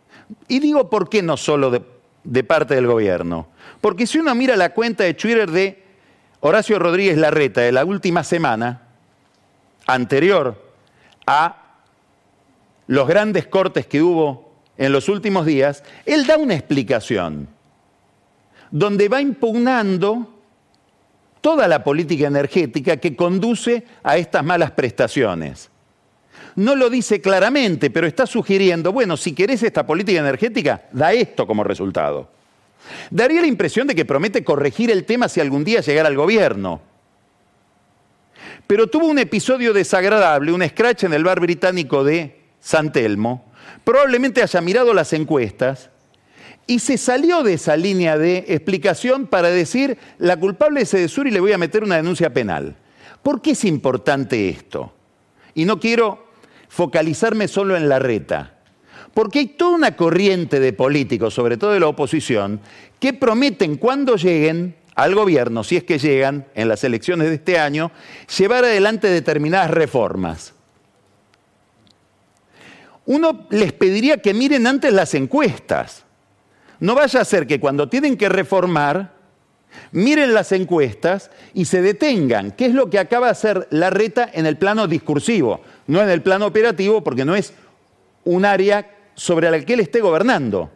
Y 0.47 0.59
digo 0.59 0.89
por 0.89 1.09
qué 1.09 1.21
no 1.21 1.37
solo 1.37 1.71
de, 1.71 2.43
parte 2.43 2.75
del 2.75 2.87
gobierno. 2.87 3.47
Porque 3.81 4.07
si 4.07 4.19
uno 4.19 4.33
mira 4.35 4.55
la 4.55 4.73
cuenta 4.73 5.03
de 5.03 5.13
Twitter 5.13 5.49
de 5.49 5.83
Horacio 6.39 6.79
Rodríguez 6.79 7.17
Larreta 7.17 7.61
de 7.61 7.71
la 7.71 7.85
última 7.85 8.23
semana, 8.23 8.87
anterior 9.87 10.71
a 11.25 11.57
los 12.87 13.07
grandes 13.07 13.47
cortes 13.47 13.87
que 13.87 14.01
hubo 14.01 14.53
en 14.77 14.91
los 14.91 15.09
últimos 15.09 15.45
días, 15.45 15.83
él 16.05 16.25
da 16.25 16.37
una 16.37 16.55
explicación 16.55 17.47
donde 18.71 19.09
va 19.09 19.21
impugnando 19.21 20.41
toda 21.41 21.67
la 21.67 21.83
política 21.83 22.27
energética 22.27 22.97
que 22.97 23.15
conduce 23.15 23.83
a 24.03 24.17
estas 24.17 24.43
malas 24.43 24.71
prestaciones. 24.71 25.69
No 26.55 26.75
lo 26.75 26.89
dice 26.89 27.21
claramente, 27.21 27.89
pero 27.89 28.07
está 28.07 28.25
sugiriendo, 28.25 28.91
bueno, 28.91 29.17
si 29.17 29.33
querés 29.33 29.63
esta 29.63 29.85
política 29.85 30.19
energética, 30.19 30.83
da 30.91 31.13
esto 31.13 31.47
como 31.47 31.63
resultado. 31.63 32.29
Daría 33.09 33.41
la 33.41 33.47
impresión 33.47 33.87
de 33.87 33.95
que 33.95 34.05
promete 34.05 34.43
corregir 34.43 34.91
el 34.91 35.05
tema 35.05 35.29
si 35.29 35.39
algún 35.39 35.63
día 35.63 35.81
llegara 35.81 36.09
al 36.09 36.15
gobierno. 36.15 36.81
Pero 38.67 38.87
tuvo 38.87 39.07
un 39.07 39.19
episodio 39.19 39.73
desagradable, 39.73 40.51
un 40.51 40.67
scratch 40.67 41.03
en 41.03 41.13
el 41.13 41.23
bar 41.23 41.39
británico 41.39 42.03
de 42.03 42.39
San 42.59 42.91
Telmo. 42.91 43.45
Probablemente 43.83 44.41
haya 44.41 44.61
mirado 44.61 44.93
las 44.93 45.13
encuestas 45.13 45.89
y 46.71 46.79
se 46.79 46.97
salió 46.97 47.43
de 47.43 47.55
esa 47.55 47.75
línea 47.75 48.17
de 48.17 48.45
explicación 48.47 49.27
para 49.27 49.49
decir 49.49 49.97
la 50.19 50.37
culpable 50.37 50.79
es 50.79 50.93
Edesur 50.93 51.27
y 51.27 51.31
le 51.31 51.41
voy 51.41 51.51
a 51.51 51.57
meter 51.57 51.83
una 51.83 51.97
denuncia 51.97 52.29
penal. 52.31 52.77
¿Por 53.21 53.41
qué 53.41 53.51
es 53.51 53.65
importante 53.65 54.47
esto? 54.47 54.93
Y 55.53 55.65
no 55.65 55.81
quiero 55.81 56.27
focalizarme 56.69 57.49
solo 57.49 57.75
en 57.75 57.89
la 57.89 57.99
reta. 57.99 58.59
Porque 59.13 59.39
hay 59.39 59.47
toda 59.47 59.75
una 59.75 59.97
corriente 59.97 60.61
de 60.61 60.71
políticos, 60.71 61.33
sobre 61.33 61.57
todo 61.57 61.73
de 61.73 61.81
la 61.81 61.89
oposición, 61.89 62.61
que 63.01 63.11
prometen 63.11 63.75
cuando 63.75 64.15
lleguen 64.15 64.77
al 64.95 65.13
gobierno, 65.13 65.65
si 65.65 65.75
es 65.75 65.83
que 65.83 65.99
llegan 65.99 66.47
en 66.55 66.69
las 66.69 66.85
elecciones 66.85 67.27
de 67.27 67.35
este 67.35 67.59
año, 67.59 67.91
llevar 68.37 68.63
adelante 68.63 69.09
determinadas 69.09 69.71
reformas. 69.71 70.53
Uno 73.05 73.45
les 73.49 73.73
pediría 73.73 74.21
que 74.21 74.33
miren 74.33 74.67
antes 74.67 74.93
las 74.93 75.13
encuestas. 75.15 76.05
No 76.81 76.95
vaya 76.95 77.21
a 77.21 77.25
ser 77.25 77.47
que 77.47 77.61
cuando 77.61 77.87
tienen 77.87 78.17
que 78.17 78.27
reformar, 78.27 79.13
miren 79.93 80.33
las 80.33 80.51
encuestas 80.51 81.31
y 81.53 81.63
se 81.63 81.81
detengan, 81.81 82.51
¿Qué 82.51 82.65
es 82.65 82.73
lo 82.73 82.89
que 82.89 82.99
acaba 82.99 83.27
de 83.27 83.31
hacer 83.31 83.67
la 83.71 83.89
reta 83.89 84.29
en 84.33 84.45
el 84.45 84.57
plano 84.57 84.87
discursivo 84.87 85.61
no 85.91 86.01
en 86.01 86.09
el 86.09 86.21
plano 86.21 86.45
operativo, 86.45 87.03
porque 87.03 87.25
no 87.25 87.35
es 87.35 87.53
un 88.23 88.45
área 88.45 88.89
sobre 89.13 89.51
la 89.51 89.59
que 89.59 89.73
él 89.73 89.81
esté 89.81 89.99
gobernando. 89.99 90.71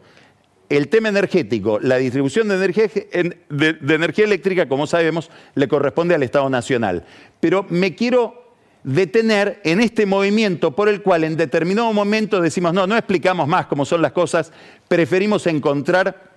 El 0.68 0.90
tema 0.90 1.10
energético, 1.10 1.80
la 1.80 1.98
distribución 1.98 2.50
de 2.50 2.56
energía, 2.56 2.90
de, 3.50 3.96
energía 3.96 4.26
eléctrica, 4.26 4.68
como 4.68 4.88
sabemos, 4.88 5.30
le 5.54 5.68
corresponde 5.68 6.16
al 6.16 6.24
Estado 6.24 6.50
Nacional. 6.50 7.06
Pero 7.40 7.66
me 7.70 7.96
quiero 7.96 8.45
detener 8.86 9.60
en 9.64 9.82
este 9.82 10.06
movimiento 10.06 10.76
por 10.76 10.90
el 10.90 11.02
cual 11.02 11.24
en 11.24 11.36
determinado 11.36 11.92
momento 11.92 12.40
decimos, 12.40 12.72
no, 12.72 12.86
no 12.86 12.96
explicamos 12.96 13.48
más 13.48 13.66
cómo 13.66 13.84
son 13.84 14.04
las 14.04 14.12
cosas, 14.12 14.52
preferimos 14.88 15.48
encontrar 15.48 16.32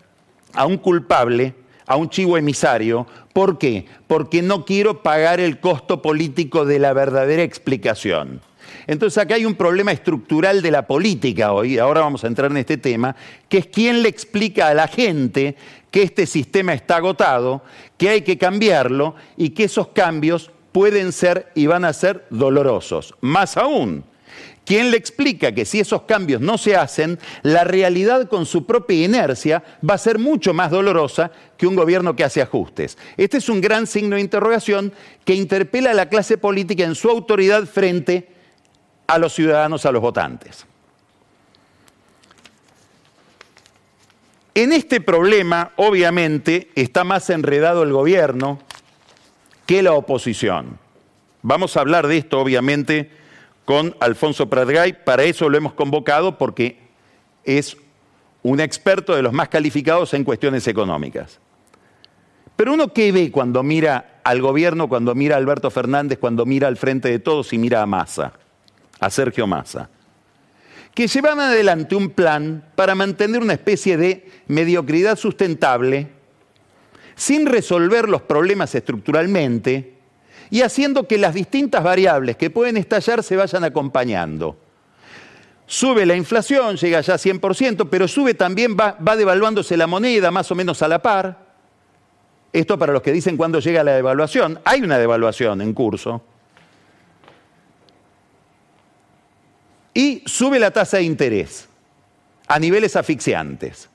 a 0.54 0.64
un 0.64 0.78
culpable, 0.78 1.54
a 1.86 1.96
un 1.96 2.08
chivo 2.08 2.38
emisario. 2.38 3.06
¿Por 3.34 3.58
qué? 3.58 3.84
Porque 4.06 4.40
no 4.40 4.64
quiero 4.64 5.02
pagar 5.02 5.40
el 5.40 5.60
costo 5.60 6.00
político 6.00 6.64
de 6.64 6.78
la 6.78 6.94
verdadera 6.94 7.42
explicación. 7.42 8.40
Entonces 8.86 9.18
acá 9.18 9.34
hay 9.34 9.44
un 9.44 9.54
problema 9.54 9.92
estructural 9.92 10.62
de 10.62 10.70
la 10.70 10.86
política 10.86 11.52
hoy, 11.52 11.76
ahora 11.76 12.00
vamos 12.00 12.24
a 12.24 12.28
entrar 12.28 12.50
en 12.50 12.56
este 12.56 12.78
tema, 12.78 13.14
que 13.50 13.58
es 13.58 13.66
quién 13.66 14.02
le 14.02 14.08
explica 14.08 14.68
a 14.68 14.74
la 14.74 14.88
gente 14.88 15.54
que 15.90 16.02
este 16.02 16.24
sistema 16.24 16.72
está 16.72 16.96
agotado, 16.96 17.62
que 17.98 18.08
hay 18.08 18.22
que 18.22 18.38
cambiarlo 18.38 19.14
y 19.36 19.50
que 19.50 19.64
esos 19.64 19.88
cambios 19.88 20.50
pueden 20.72 21.12
ser 21.12 21.50
y 21.54 21.66
van 21.66 21.84
a 21.84 21.92
ser 21.92 22.26
dolorosos. 22.30 23.14
Más 23.20 23.56
aún, 23.56 24.04
¿Quién 24.68 24.90
le 24.90 24.98
explica 24.98 25.52
que 25.52 25.64
si 25.64 25.80
esos 25.80 26.02
cambios 26.02 26.42
no 26.42 26.58
se 26.58 26.76
hacen, 26.76 27.18
la 27.42 27.64
realidad 27.64 28.28
con 28.28 28.44
su 28.44 28.66
propia 28.66 29.02
inercia 29.02 29.64
va 29.88 29.94
a 29.94 29.98
ser 29.98 30.18
mucho 30.18 30.52
más 30.52 30.70
dolorosa 30.70 31.30
que 31.56 31.66
un 31.66 31.74
gobierno 31.74 32.14
que 32.14 32.22
hace 32.22 32.42
ajustes? 32.42 32.98
Este 33.16 33.38
es 33.38 33.48
un 33.48 33.62
gran 33.62 33.86
signo 33.86 34.16
de 34.16 34.20
interrogación 34.20 34.92
que 35.24 35.32
interpela 35.32 35.92
a 35.92 35.94
la 35.94 36.10
clase 36.10 36.36
política 36.36 36.84
en 36.84 36.94
su 36.94 37.08
autoridad 37.08 37.64
frente 37.64 38.28
a 39.06 39.16
los 39.16 39.32
ciudadanos, 39.32 39.86
a 39.86 39.90
los 39.90 40.02
votantes. 40.02 40.66
En 44.54 44.74
este 44.74 45.00
problema, 45.00 45.72
obviamente, 45.76 46.68
está 46.74 47.04
más 47.04 47.30
enredado 47.30 47.84
el 47.84 47.92
gobierno 47.94 48.58
que 49.68 49.82
la 49.82 49.92
oposición. 49.92 50.78
Vamos 51.42 51.76
a 51.76 51.80
hablar 51.80 52.06
de 52.06 52.16
esto, 52.16 52.40
obviamente, 52.40 53.10
con 53.66 53.94
Alfonso 54.00 54.48
Pratgay. 54.48 55.04
Para 55.04 55.24
eso 55.24 55.50
lo 55.50 55.58
hemos 55.58 55.74
convocado 55.74 56.38
porque 56.38 56.78
es 57.44 57.76
un 58.42 58.60
experto 58.60 59.14
de 59.14 59.20
los 59.20 59.34
más 59.34 59.50
calificados 59.50 60.14
en 60.14 60.24
cuestiones 60.24 60.66
económicas. 60.68 61.38
Pero 62.56 62.72
uno 62.72 62.94
qué 62.94 63.12
ve 63.12 63.30
cuando 63.30 63.62
mira 63.62 64.20
al 64.24 64.40
gobierno, 64.40 64.88
cuando 64.88 65.14
mira 65.14 65.34
a 65.34 65.38
Alberto 65.38 65.70
Fernández, 65.70 66.18
cuando 66.18 66.46
mira 66.46 66.66
al 66.66 66.78
frente 66.78 67.10
de 67.10 67.18
todos 67.18 67.52
y 67.52 67.58
mira 67.58 67.82
a 67.82 67.86
Massa, 67.86 68.32
a 68.98 69.10
Sergio 69.10 69.46
Massa, 69.46 69.90
que 70.94 71.08
llevan 71.08 71.40
adelante 71.40 71.94
un 71.94 72.08
plan 72.08 72.64
para 72.74 72.94
mantener 72.94 73.42
una 73.42 73.52
especie 73.52 73.98
de 73.98 74.30
mediocridad 74.46 75.18
sustentable 75.18 76.17
sin 77.18 77.46
resolver 77.46 78.08
los 78.08 78.22
problemas 78.22 78.72
estructuralmente 78.76 79.94
y 80.50 80.62
haciendo 80.62 81.08
que 81.08 81.18
las 81.18 81.34
distintas 81.34 81.82
variables 81.82 82.36
que 82.36 82.48
pueden 82.48 82.76
estallar 82.76 83.24
se 83.24 83.34
vayan 83.34 83.64
acompañando. 83.64 84.56
Sube 85.66 86.06
la 86.06 86.14
inflación, 86.14 86.76
llega 86.76 87.00
ya 87.00 87.14
a 87.14 87.18
100%, 87.18 87.88
pero 87.90 88.06
sube 88.06 88.34
también, 88.34 88.76
va, 88.78 88.96
va 89.06 89.16
devaluándose 89.16 89.76
la 89.76 89.88
moneda 89.88 90.30
más 90.30 90.50
o 90.52 90.54
menos 90.54 90.80
a 90.80 90.88
la 90.88 91.02
par. 91.02 91.48
Esto 92.52 92.78
para 92.78 92.92
los 92.92 93.02
que 93.02 93.12
dicen 93.12 93.36
cuándo 93.36 93.58
llega 93.58 93.82
la 93.82 93.96
devaluación. 93.96 94.60
Hay 94.64 94.80
una 94.80 94.96
devaluación 94.96 95.60
en 95.60 95.74
curso. 95.74 96.22
Y 99.92 100.22
sube 100.24 100.60
la 100.60 100.70
tasa 100.70 100.98
de 100.98 101.02
interés 101.02 101.68
a 102.46 102.60
niveles 102.60 102.94
asfixiantes. 102.94 103.90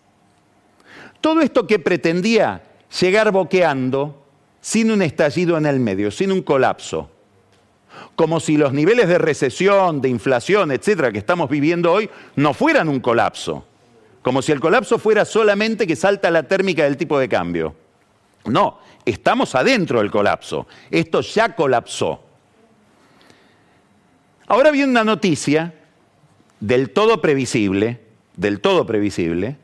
Todo 1.21 1.39
esto 1.39 1.65
que 1.65 1.79
pretendía 1.79 2.61
llegar 2.99 3.31
boqueando 3.31 4.23
sin 4.61 4.91
un 4.91 5.01
estallido 5.01 5.57
en 5.57 5.65
el 5.65 5.79
medio, 5.79 6.11
sin 6.11 6.31
un 6.31 6.41
colapso. 6.41 7.09
Como 8.15 8.39
si 8.39 8.57
los 8.57 8.73
niveles 8.73 9.07
de 9.07 9.17
recesión, 9.17 10.01
de 10.01 10.09
inflación, 10.09 10.71
etcétera, 10.71 11.11
que 11.11 11.17
estamos 11.17 11.49
viviendo 11.49 11.91
hoy 11.91 12.09
no 12.35 12.53
fueran 12.53 12.89
un 12.89 12.99
colapso. 12.99 13.65
Como 14.21 14.41
si 14.41 14.51
el 14.51 14.59
colapso 14.59 14.99
fuera 14.99 15.25
solamente 15.25 15.85
que 15.85 15.95
salta 15.95 16.31
la 16.31 16.43
térmica 16.43 16.83
del 16.83 16.97
tipo 16.97 17.19
de 17.19 17.27
cambio. 17.27 17.75
No, 18.45 18.79
estamos 19.05 19.53
adentro 19.55 19.99
del 19.99 20.11
colapso. 20.11 20.67
Esto 20.89 21.21
ya 21.21 21.55
colapsó. 21.55 22.23
Ahora 24.47 24.71
viene 24.71 24.91
una 24.91 25.03
noticia 25.03 25.73
del 26.59 26.91
todo 26.91 27.21
previsible, 27.21 27.99
del 28.35 28.61
todo 28.61 28.85
previsible. 28.85 29.57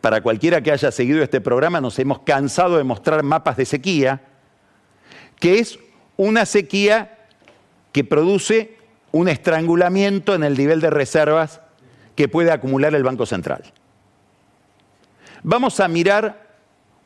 Para 0.00 0.20
cualquiera 0.20 0.60
que 0.62 0.70
haya 0.70 0.90
seguido 0.92 1.22
este 1.22 1.40
programa, 1.40 1.80
nos 1.80 1.98
hemos 1.98 2.20
cansado 2.20 2.76
de 2.76 2.84
mostrar 2.84 3.22
mapas 3.22 3.56
de 3.56 3.64
sequía, 3.64 4.22
que 5.40 5.58
es 5.58 5.78
una 6.16 6.46
sequía 6.46 7.26
que 7.92 8.04
produce 8.04 8.76
un 9.12 9.28
estrangulamiento 9.28 10.34
en 10.34 10.44
el 10.44 10.56
nivel 10.56 10.80
de 10.80 10.90
reservas 10.90 11.60
que 12.14 12.28
puede 12.28 12.50
acumular 12.50 12.94
el 12.94 13.02
Banco 13.02 13.26
Central. 13.26 13.62
Vamos 15.42 15.80
a 15.80 15.88
mirar 15.88 16.46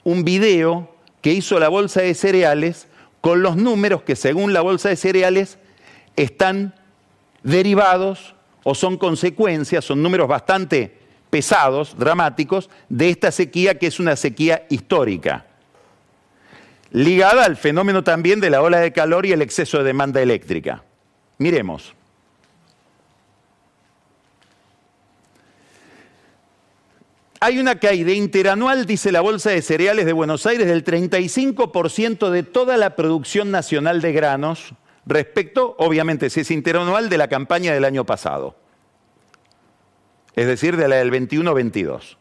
un 0.04 0.24
video 0.24 0.94
que 1.20 1.32
hizo 1.32 1.58
la 1.58 1.68
Bolsa 1.68 2.00
de 2.00 2.14
Cereales 2.14 2.88
con 3.20 3.42
los 3.42 3.56
números 3.56 4.02
que 4.02 4.16
según 4.16 4.52
la 4.52 4.62
Bolsa 4.62 4.88
de 4.88 4.96
Cereales 4.96 5.58
están 6.16 6.74
derivados 7.42 8.34
o 8.64 8.74
son 8.74 8.96
consecuencias, 8.96 9.84
son 9.84 10.02
números 10.02 10.28
bastante 10.28 10.99
pesados, 11.30 11.96
dramáticos, 11.96 12.68
de 12.88 13.08
esta 13.08 13.30
sequía 13.30 13.78
que 13.78 13.86
es 13.86 14.00
una 14.00 14.16
sequía 14.16 14.66
histórica, 14.68 15.46
ligada 16.90 17.44
al 17.44 17.56
fenómeno 17.56 18.04
también 18.04 18.40
de 18.40 18.50
la 18.50 18.62
ola 18.62 18.80
de 18.80 18.92
calor 18.92 19.24
y 19.24 19.32
el 19.32 19.42
exceso 19.42 19.78
de 19.78 19.84
demanda 19.84 20.20
eléctrica. 20.20 20.82
Miremos. 21.38 21.94
Hay 27.42 27.58
una 27.58 27.78
caída 27.78 28.12
interanual, 28.12 28.84
dice 28.84 29.12
la 29.12 29.22
Bolsa 29.22 29.48
de 29.48 29.62
Cereales 29.62 30.04
de 30.04 30.12
Buenos 30.12 30.44
Aires, 30.44 30.66
del 30.66 30.84
35% 30.84 32.28
de 32.28 32.42
toda 32.42 32.76
la 32.76 32.96
producción 32.96 33.50
nacional 33.50 34.02
de 34.02 34.12
granos, 34.12 34.74
respecto, 35.06 35.74
obviamente, 35.78 36.28
si 36.28 36.40
es 36.40 36.50
interanual, 36.50 37.08
de 37.08 37.16
la 37.16 37.28
campaña 37.28 37.72
del 37.72 37.86
año 37.86 38.04
pasado. 38.04 38.56
Es 40.34 40.46
decir, 40.46 40.76
de 40.76 40.88
la 40.88 40.96
del 40.96 41.10
21-22. 41.10 42.16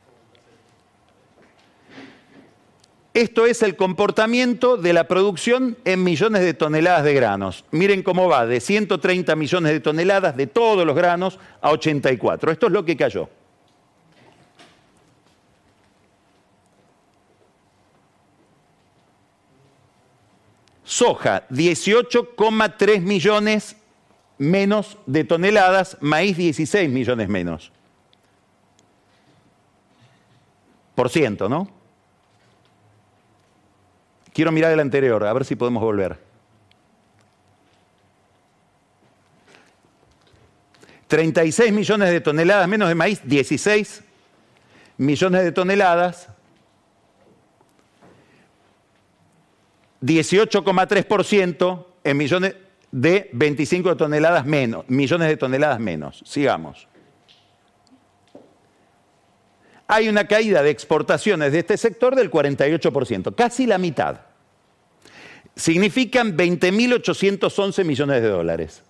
Esto 3.13 3.45
es 3.45 3.63
el 3.63 3.75
comportamiento 3.75 4.77
de 4.77 4.93
la 4.93 5.07
producción 5.07 5.77
en 5.83 6.03
millones 6.03 6.41
de 6.41 6.53
toneladas 6.53 7.03
de 7.03 7.13
granos. 7.13 7.65
Miren 7.71 8.03
cómo 8.03 8.29
va, 8.29 8.45
de 8.45 8.59
130 8.59 9.35
millones 9.35 9.71
de 9.71 9.79
toneladas 9.79 10.37
de 10.37 10.47
todos 10.47 10.85
los 10.85 10.95
granos 10.95 11.39
a 11.61 11.71
84. 11.71 12.51
Esto 12.51 12.67
es 12.67 12.71
lo 12.71 12.85
que 12.85 12.95
cayó. 12.95 13.29
soja 20.89 21.47
18,3 21.49 22.99
millones 22.99 23.77
menos 24.39 24.97
de 25.05 25.23
toneladas, 25.23 25.97
maíz 26.01 26.35
16 26.35 26.89
millones 26.89 27.29
menos. 27.29 27.71
Por 30.99 31.09
ciento, 31.09 31.47
¿no? 31.47 31.65
Quiero 34.33 34.51
mirar 34.51 34.73
el 34.73 34.81
anterior, 34.81 35.25
a 35.25 35.31
ver 35.31 35.45
si 35.45 35.55
podemos 35.55 35.81
volver. 35.81 36.19
36 41.07 41.71
millones 41.71 42.09
de 42.09 42.19
toneladas 42.19 42.67
menos 42.67 42.89
de 42.89 42.95
maíz, 42.95 43.21
16 43.23 44.03
millones 44.97 45.43
de 45.45 45.53
toneladas 45.53 46.27
18,3% 50.01 51.85
en 52.03 52.17
millones 52.17 52.55
de 52.91 53.29
25 53.31 53.95
toneladas 53.95 54.45
menos, 54.45 54.83
millones 54.89 55.29
de 55.29 55.37
toneladas 55.37 55.79
menos. 55.79 56.21
Sigamos. 56.25 56.88
Hay 59.91 60.07
una 60.07 60.27
caída 60.27 60.61
de 60.61 60.69
exportaciones 60.69 61.51
de 61.51 61.59
este 61.59 61.75
sector 61.75 62.15
del 62.15 62.29
48%, 62.29 63.33
casi 63.33 63.65
la 63.65 63.79
mitad. 63.79 64.19
Significan 65.55 66.37
20.811 66.37 67.83
millones 67.83 68.21
de 68.21 68.27
dólares. 68.27 68.83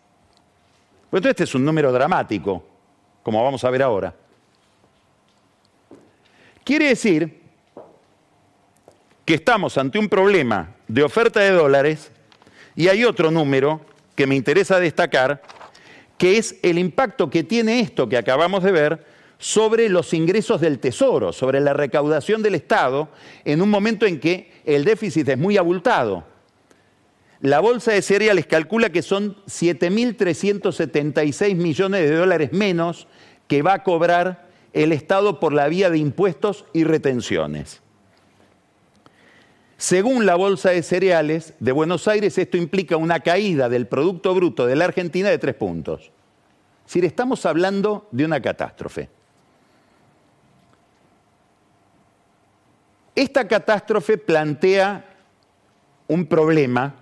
Pues 1.10 1.26
este 1.26 1.46
es 1.46 1.56
un 1.56 1.64
número 1.64 1.94
dramático, 1.94 2.66
como 3.24 3.42
vamos 3.42 3.64
a 3.64 3.70
ver 3.70 3.82
ahora. 3.82 4.14
Quiere 6.66 6.90
decir 6.90 7.44
que 9.24 9.36
estamos 9.36 9.78
ante 9.78 10.00
un 10.00 10.10
problema 10.10 10.76
de 10.90 11.04
oferta 11.04 11.40
de 11.40 11.52
dólares 11.52 12.12
y 12.76 12.90
hay 12.90 13.06
otro 13.06 13.32
número 13.32 13.80
que 14.16 14.28
me 14.28 14.36
interesa 14.36 14.82
destacar, 14.82 15.42
que 16.18 16.38
es 16.38 16.58
el 16.62 16.78
impacto 16.78 17.30
que 17.30 17.46
tiene 17.46 17.80
esto 17.80 18.10
que 18.10 18.18
acabamos 18.18 18.64
de 18.64 18.74
ver 18.74 19.19
sobre 19.40 19.90
los 19.90 20.14
ingresos 20.14 20.62
del 20.62 20.78
Tesoro, 20.80 21.34
sobre 21.34 21.60
la 21.62 21.74
recaudación 21.74 22.44
del 22.44 22.54
Estado, 22.56 23.10
en 23.46 23.62
un 23.62 23.70
momento 23.70 24.06
en 24.06 24.20
que 24.20 24.52
el 24.66 24.84
déficit 24.84 25.30
es 25.30 25.38
muy 25.38 25.56
abultado. 25.58 26.26
La 27.40 27.62
bolsa 27.62 27.94
de 27.94 28.02
cereales 28.02 28.48
calcula 28.48 28.90
que 28.90 29.02
son 29.02 29.38
7.376 29.46 31.56
millones 31.56 32.02
de 32.02 32.16
dólares 32.16 32.52
menos 32.52 33.08
que 33.48 33.62
va 33.62 33.76
a 33.76 33.84
cobrar 33.84 34.50
el 34.74 34.92
Estado 34.92 35.40
por 35.40 35.54
la 35.54 35.70
vía 35.70 35.90
de 35.90 36.00
impuestos 36.00 36.66
y 36.74 36.84
retenciones. 36.84 37.82
Según 39.78 40.26
la 40.26 40.36
Bolsa 40.36 40.72
de 40.72 40.84
Cereales 40.84 41.54
de 41.62 41.72
Buenos 41.72 42.10
Aires, 42.10 42.38
esto 42.38 42.58
implica 42.58 42.98
una 42.98 43.22
caída 43.22 43.70
del 43.70 43.88
Producto 43.88 44.36
Bruto 44.36 44.68
de 44.68 44.76
la 44.76 44.84
Argentina 44.84 45.30
de 45.30 45.38
tres 45.38 45.56
puntos. 45.56 46.12
Es 46.86 46.88
decir, 46.88 47.06
estamos 47.06 47.46
hablando 47.46 48.10
de 48.12 48.26
una 48.26 48.42
catástrofe. 48.42 49.08
Esta 53.20 53.46
catástrofe 53.50 54.18
plantea 54.18 55.04
un 56.08 56.26
problema, 56.26 56.96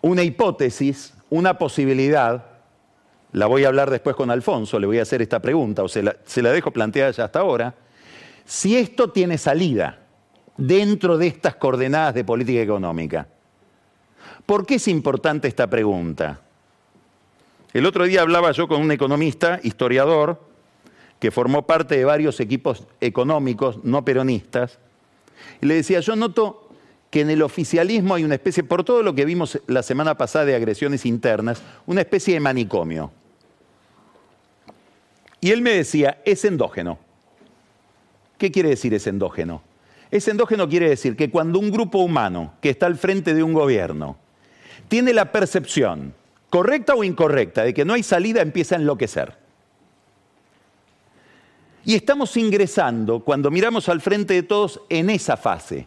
una 0.00 0.24
hipótesis, 0.24 1.14
una 1.30 1.56
posibilidad. 1.58 2.44
La 3.30 3.46
voy 3.46 3.62
a 3.62 3.68
hablar 3.68 3.88
después 3.88 4.16
con 4.16 4.32
Alfonso, 4.32 4.80
le 4.80 4.88
voy 4.88 4.98
a 4.98 5.02
hacer 5.02 5.22
esta 5.22 5.38
pregunta, 5.38 5.84
o 5.84 5.88
se 5.88 6.02
la, 6.02 6.16
se 6.24 6.42
la 6.42 6.50
dejo 6.50 6.72
planteada 6.72 7.12
ya 7.12 7.26
hasta 7.26 7.38
ahora. 7.38 7.72
Si 8.44 8.76
esto 8.76 9.10
tiene 9.10 9.38
salida, 9.38 10.00
dentro 10.56 11.16
de 11.16 11.28
estas 11.28 11.54
coordenadas 11.54 12.14
de 12.14 12.24
política 12.24 12.60
económica. 12.60 13.28
¿Por 14.44 14.66
qué 14.66 14.74
es 14.74 14.88
importante 14.88 15.46
esta 15.46 15.70
pregunta? 15.70 16.40
El 17.72 17.86
otro 17.86 18.06
día 18.06 18.22
hablaba 18.22 18.50
yo 18.50 18.66
con 18.66 18.82
un 18.82 18.90
economista, 18.90 19.60
historiador, 19.62 20.47
que 21.18 21.30
formó 21.30 21.66
parte 21.66 21.96
de 21.96 22.04
varios 22.04 22.40
equipos 22.40 22.86
económicos 23.00 23.84
no 23.84 24.04
peronistas, 24.04 24.78
y 25.60 25.66
le 25.66 25.74
decía, 25.74 26.00
yo 26.00 26.16
noto 26.16 26.68
que 27.10 27.20
en 27.22 27.30
el 27.30 27.42
oficialismo 27.42 28.14
hay 28.14 28.24
una 28.24 28.34
especie, 28.34 28.62
por 28.62 28.84
todo 28.84 29.02
lo 29.02 29.14
que 29.14 29.24
vimos 29.24 29.60
la 29.66 29.82
semana 29.82 30.16
pasada 30.16 30.44
de 30.44 30.54
agresiones 30.54 31.06
internas, 31.06 31.62
una 31.86 32.02
especie 32.02 32.34
de 32.34 32.40
manicomio. 32.40 33.10
Y 35.40 35.50
él 35.50 35.62
me 35.62 35.70
decía, 35.70 36.20
es 36.24 36.44
endógeno. 36.44 36.98
¿Qué 38.36 38.50
quiere 38.50 38.70
decir 38.70 38.92
es 38.94 39.06
endógeno? 39.06 39.62
Es 40.10 40.28
endógeno 40.28 40.68
quiere 40.68 40.88
decir 40.88 41.16
que 41.16 41.30
cuando 41.30 41.58
un 41.58 41.70
grupo 41.70 41.98
humano 41.98 42.54
que 42.60 42.70
está 42.70 42.86
al 42.86 42.96
frente 42.96 43.34
de 43.34 43.42
un 43.42 43.52
gobierno 43.52 44.16
tiene 44.88 45.12
la 45.12 45.32
percepción, 45.32 46.14
correcta 46.50 46.94
o 46.94 47.04
incorrecta, 47.04 47.62
de 47.62 47.74
que 47.74 47.84
no 47.84 47.94
hay 47.94 48.02
salida, 48.02 48.40
empieza 48.42 48.74
a 48.74 48.78
enloquecer. 48.78 49.36
Y 51.84 51.94
estamos 51.94 52.36
ingresando, 52.36 53.20
cuando 53.20 53.50
miramos 53.50 53.88
al 53.88 54.00
frente 54.00 54.34
de 54.34 54.42
todos, 54.42 54.80
en 54.88 55.10
esa 55.10 55.36
fase. 55.36 55.86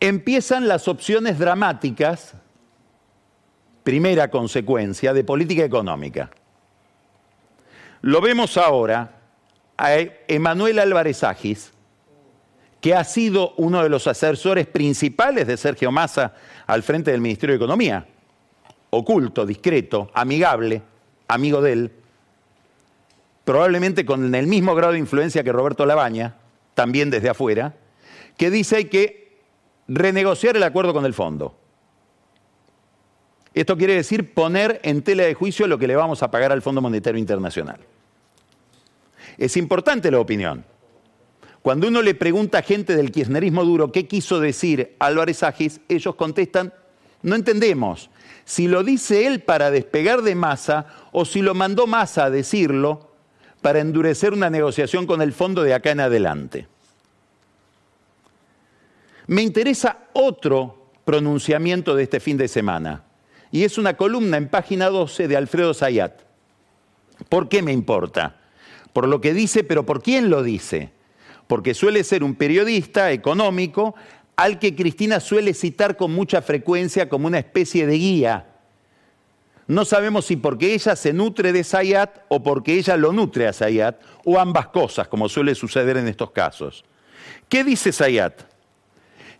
Empiezan 0.00 0.66
las 0.66 0.88
opciones 0.88 1.38
dramáticas, 1.38 2.34
primera 3.84 4.28
consecuencia, 4.30 5.12
de 5.12 5.22
política 5.22 5.64
económica. 5.64 6.30
Lo 8.00 8.20
vemos 8.20 8.56
ahora 8.56 9.20
a 9.76 9.94
Emanuel 10.26 10.80
Álvarez 10.80 11.22
Agis, 11.22 11.72
que 12.80 12.96
ha 12.96 13.04
sido 13.04 13.54
uno 13.58 13.80
de 13.80 13.88
los 13.88 14.08
asesores 14.08 14.66
principales 14.66 15.46
de 15.46 15.56
Sergio 15.56 15.92
Massa 15.92 16.34
al 16.66 16.82
frente 16.82 17.12
del 17.12 17.20
Ministerio 17.20 17.52
de 17.52 17.58
Economía, 17.58 18.04
oculto, 18.90 19.46
discreto, 19.46 20.10
amigable, 20.14 20.82
amigo 21.28 21.62
de 21.62 21.72
él, 21.72 21.92
probablemente 23.44 24.04
con 24.04 24.34
el 24.34 24.46
mismo 24.46 24.74
grado 24.74 24.92
de 24.92 24.98
influencia 24.98 25.42
que 25.42 25.52
Roberto 25.52 25.86
Labaña, 25.86 26.36
también 26.74 27.10
desde 27.10 27.28
afuera, 27.28 27.74
que 28.36 28.50
dice 28.50 28.88
que 28.88 29.40
renegociar 29.88 30.56
el 30.56 30.62
acuerdo 30.62 30.92
con 30.92 31.04
el 31.04 31.14
fondo. 31.14 31.56
Esto 33.54 33.76
quiere 33.76 33.94
decir 33.94 34.32
poner 34.32 34.80
en 34.82 35.02
tela 35.02 35.24
de 35.24 35.34
juicio 35.34 35.66
lo 35.66 35.78
que 35.78 35.86
le 35.86 35.96
vamos 35.96 36.22
a 36.22 36.30
pagar 36.30 36.52
al 36.52 36.62
Fondo 36.62 36.80
Monetario 36.80 37.18
Internacional. 37.18 37.80
Es 39.36 39.56
importante 39.56 40.10
la 40.10 40.20
opinión. 40.20 40.64
Cuando 41.60 41.88
uno 41.88 42.02
le 42.02 42.14
pregunta 42.14 42.58
a 42.58 42.62
gente 42.62 42.96
del 42.96 43.12
kirchnerismo 43.12 43.64
duro 43.64 43.92
qué 43.92 44.08
quiso 44.08 44.40
decir 44.40 44.96
Álvarez 44.98 45.42
Agis, 45.42 45.80
ellos 45.88 46.14
contestan, 46.14 46.72
no 47.22 47.36
entendemos 47.36 48.10
si 48.44 48.66
lo 48.66 48.82
dice 48.82 49.26
él 49.26 49.42
para 49.42 49.70
despegar 49.70 50.22
de 50.22 50.34
masa 50.34 50.86
o 51.12 51.24
si 51.24 51.42
lo 51.42 51.54
mandó 51.54 51.86
masa 51.86 52.24
a 52.24 52.30
decirlo 52.30 53.11
para 53.62 53.80
endurecer 53.80 54.32
una 54.32 54.50
negociación 54.50 55.06
con 55.06 55.22
el 55.22 55.32
fondo 55.32 55.62
de 55.62 55.72
acá 55.72 55.92
en 55.92 56.00
adelante. 56.00 56.66
Me 59.26 59.42
interesa 59.42 60.08
otro 60.12 60.90
pronunciamiento 61.04 61.94
de 61.94 62.02
este 62.02 62.20
fin 62.20 62.36
de 62.36 62.48
semana, 62.48 63.04
y 63.50 63.64
es 63.64 63.78
una 63.78 63.96
columna 63.96 64.36
en 64.36 64.48
página 64.48 64.90
12 64.90 65.28
de 65.28 65.36
Alfredo 65.36 65.72
Zayat. 65.72 66.22
¿Por 67.28 67.48
qué 67.48 67.62
me 67.62 67.72
importa? 67.72 68.36
Por 68.92 69.08
lo 69.08 69.20
que 69.20 69.32
dice, 69.32 69.64
pero 69.64 69.86
¿por 69.86 70.02
quién 70.02 70.28
lo 70.28 70.42
dice? 70.42 70.92
porque 71.52 71.74
suele 71.74 72.02
ser 72.02 72.24
un 72.24 72.34
periodista 72.34 73.12
económico 73.12 73.94
al 74.36 74.58
que 74.58 74.74
Cristina 74.74 75.20
suele 75.20 75.52
citar 75.52 75.98
con 75.98 76.10
mucha 76.10 76.40
frecuencia 76.40 77.10
como 77.10 77.26
una 77.26 77.40
especie 77.40 77.86
de 77.86 77.94
guía. 77.98 78.51
No 79.66 79.84
sabemos 79.84 80.26
si 80.26 80.36
porque 80.36 80.74
ella 80.74 80.96
se 80.96 81.12
nutre 81.12 81.52
de 81.52 81.64
Sayat 81.64 82.24
o 82.28 82.42
porque 82.42 82.74
ella 82.74 82.96
lo 82.96 83.12
nutre 83.12 83.46
a 83.46 83.52
Sayat, 83.52 84.00
o 84.24 84.38
ambas 84.38 84.68
cosas, 84.68 85.08
como 85.08 85.28
suele 85.28 85.54
suceder 85.54 85.96
en 85.96 86.08
estos 86.08 86.30
casos. 86.32 86.84
¿Qué 87.48 87.64
dice 87.64 87.92
Sayat? 87.92 88.42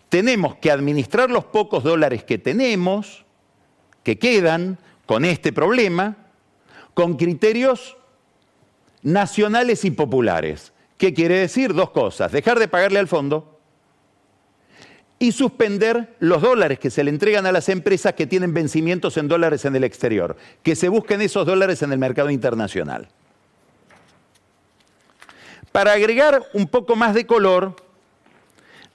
Tenemos 0.09 0.57
que 0.57 0.71
administrar 0.71 1.31
los 1.31 1.45
pocos 1.47 1.83
dólares 1.83 2.25
que 2.25 2.39
tenemos, 2.39 3.25
que 4.03 4.19
quedan 4.19 4.79
con 5.07 5.25
este 5.25 5.53
problema, 5.53 6.17
con 6.95 7.17
criterios 7.17 7.97
nacionales 9.03 9.85
y 9.85 9.91
populares. 9.91 10.73
¿Qué 10.99 11.13
quiere 11.13 11.39
decir? 11.39 11.75
Dos 11.75 11.91
cosas. 11.91 12.31
Dejar 12.31 12.59
de 12.59 12.69
pagarle 12.69 13.01
al 13.01 13.09
fondo 13.09 13.52
y 15.23 15.31
suspender 15.31 16.17
los 16.19 16.43
dólares 16.43 16.81
que 16.81 16.91
se 16.91 17.05
le 17.05 17.11
entregan 17.11 17.47
a 17.47 17.53
las 17.53 17.69
empresas 17.69 18.15
que 18.15 18.27
tienen 18.27 18.53
vencimientos 18.53 19.17
en 19.17 19.29
dólares 19.29 19.65
en 19.65 19.77
el 19.77 19.85
exterior. 19.85 20.37
Que 20.65 20.75
se 20.75 20.89
busquen 20.89 21.23
esos 21.23 21.47
dólares 21.47 21.81
en 21.83 21.93
el 21.93 21.99
mercado 22.01 22.29
internacional. 22.29 23.07
Para 25.71 25.93
agregar 25.93 26.43
un 26.55 26.67
poco 26.67 26.97
más 26.97 27.15
de 27.15 27.25
color, 27.25 27.77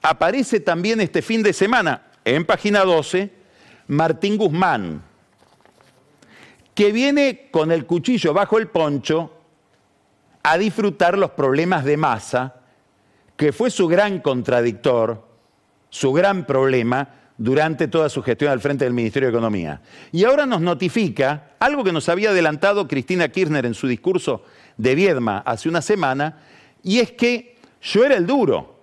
aparece 0.01 0.59
también 0.59 0.99
este 0.99 1.21
fin 1.21 1.43
de 1.43 1.53
semana, 1.53 2.07
en 2.25 2.43
página 2.43 2.83
12, 2.83 3.31
Martín 3.87 4.35
Guzmán, 4.35 5.01
que 6.75 6.91
viene 6.91 7.47
con 7.51 7.71
el 7.71 7.85
cuchillo 7.85 8.33
bajo 8.33 8.57
el 8.57 8.67
poncho 8.67 9.31
a 10.43 10.57
disfrutar 10.57 11.17
los 11.17 11.31
problemas 11.31 11.85
de 11.85 11.95
masa, 11.95 12.55
que 13.37 13.53
fue 13.53 13.71
su 13.71 13.87
gran 13.87 14.19
contradictor, 14.19 15.26
su 15.89 16.11
gran 16.13 16.45
problema 16.45 17.09
durante 17.37 17.87
toda 17.87 18.09
su 18.09 18.23
gestión 18.23 18.51
al 18.51 18.59
frente 18.59 18.83
del 18.83 18.93
Ministerio 18.93 19.27
de 19.27 19.33
Economía. 19.35 19.81
Y 20.11 20.23
ahora 20.23 20.45
nos 20.45 20.61
notifica 20.61 21.51
algo 21.59 21.83
que 21.83 21.91
nos 21.91 22.09
había 22.09 22.31
adelantado 22.31 22.87
Cristina 22.87 23.29
Kirchner 23.29 23.65
en 23.65 23.73
su 23.73 23.87
discurso 23.87 24.43
de 24.75 24.95
Viedma 24.95 25.39
hace 25.39 25.69
una 25.69 25.81
semana, 25.81 26.37
y 26.83 26.99
es 26.99 27.11
que 27.11 27.55
yo 27.81 28.03
era 28.03 28.15
el 28.15 28.25
duro. 28.25 28.75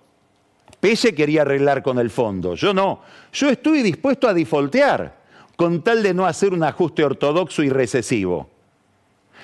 Pelle 0.79 1.15
quería 1.15 1.41
arreglar 1.41 1.81
con 1.81 1.99
el 1.99 2.09
fondo, 2.09 2.55
yo 2.55 2.73
no. 2.73 3.01
Yo 3.33 3.49
estoy 3.49 3.81
dispuesto 3.81 4.27
a 4.27 4.33
difoltear 4.33 5.15
con 5.55 5.83
tal 5.83 6.03
de 6.03 6.13
no 6.13 6.25
hacer 6.25 6.53
un 6.53 6.63
ajuste 6.63 7.03
ortodoxo 7.03 7.63
y 7.63 7.69
recesivo. 7.69 8.49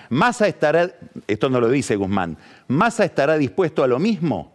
Massa 0.09 0.47
estará, 0.47 0.91
esto 1.25 1.49
no 1.49 1.61
lo 1.61 1.69
dice 1.69 1.95
Guzmán, 1.95 2.37
Massa 2.67 3.05
estará 3.05 3.37
dispuesto 3.37 3.83
a 3.83 3.87
lo 3.87 3.97
mismo. 3.97 4.51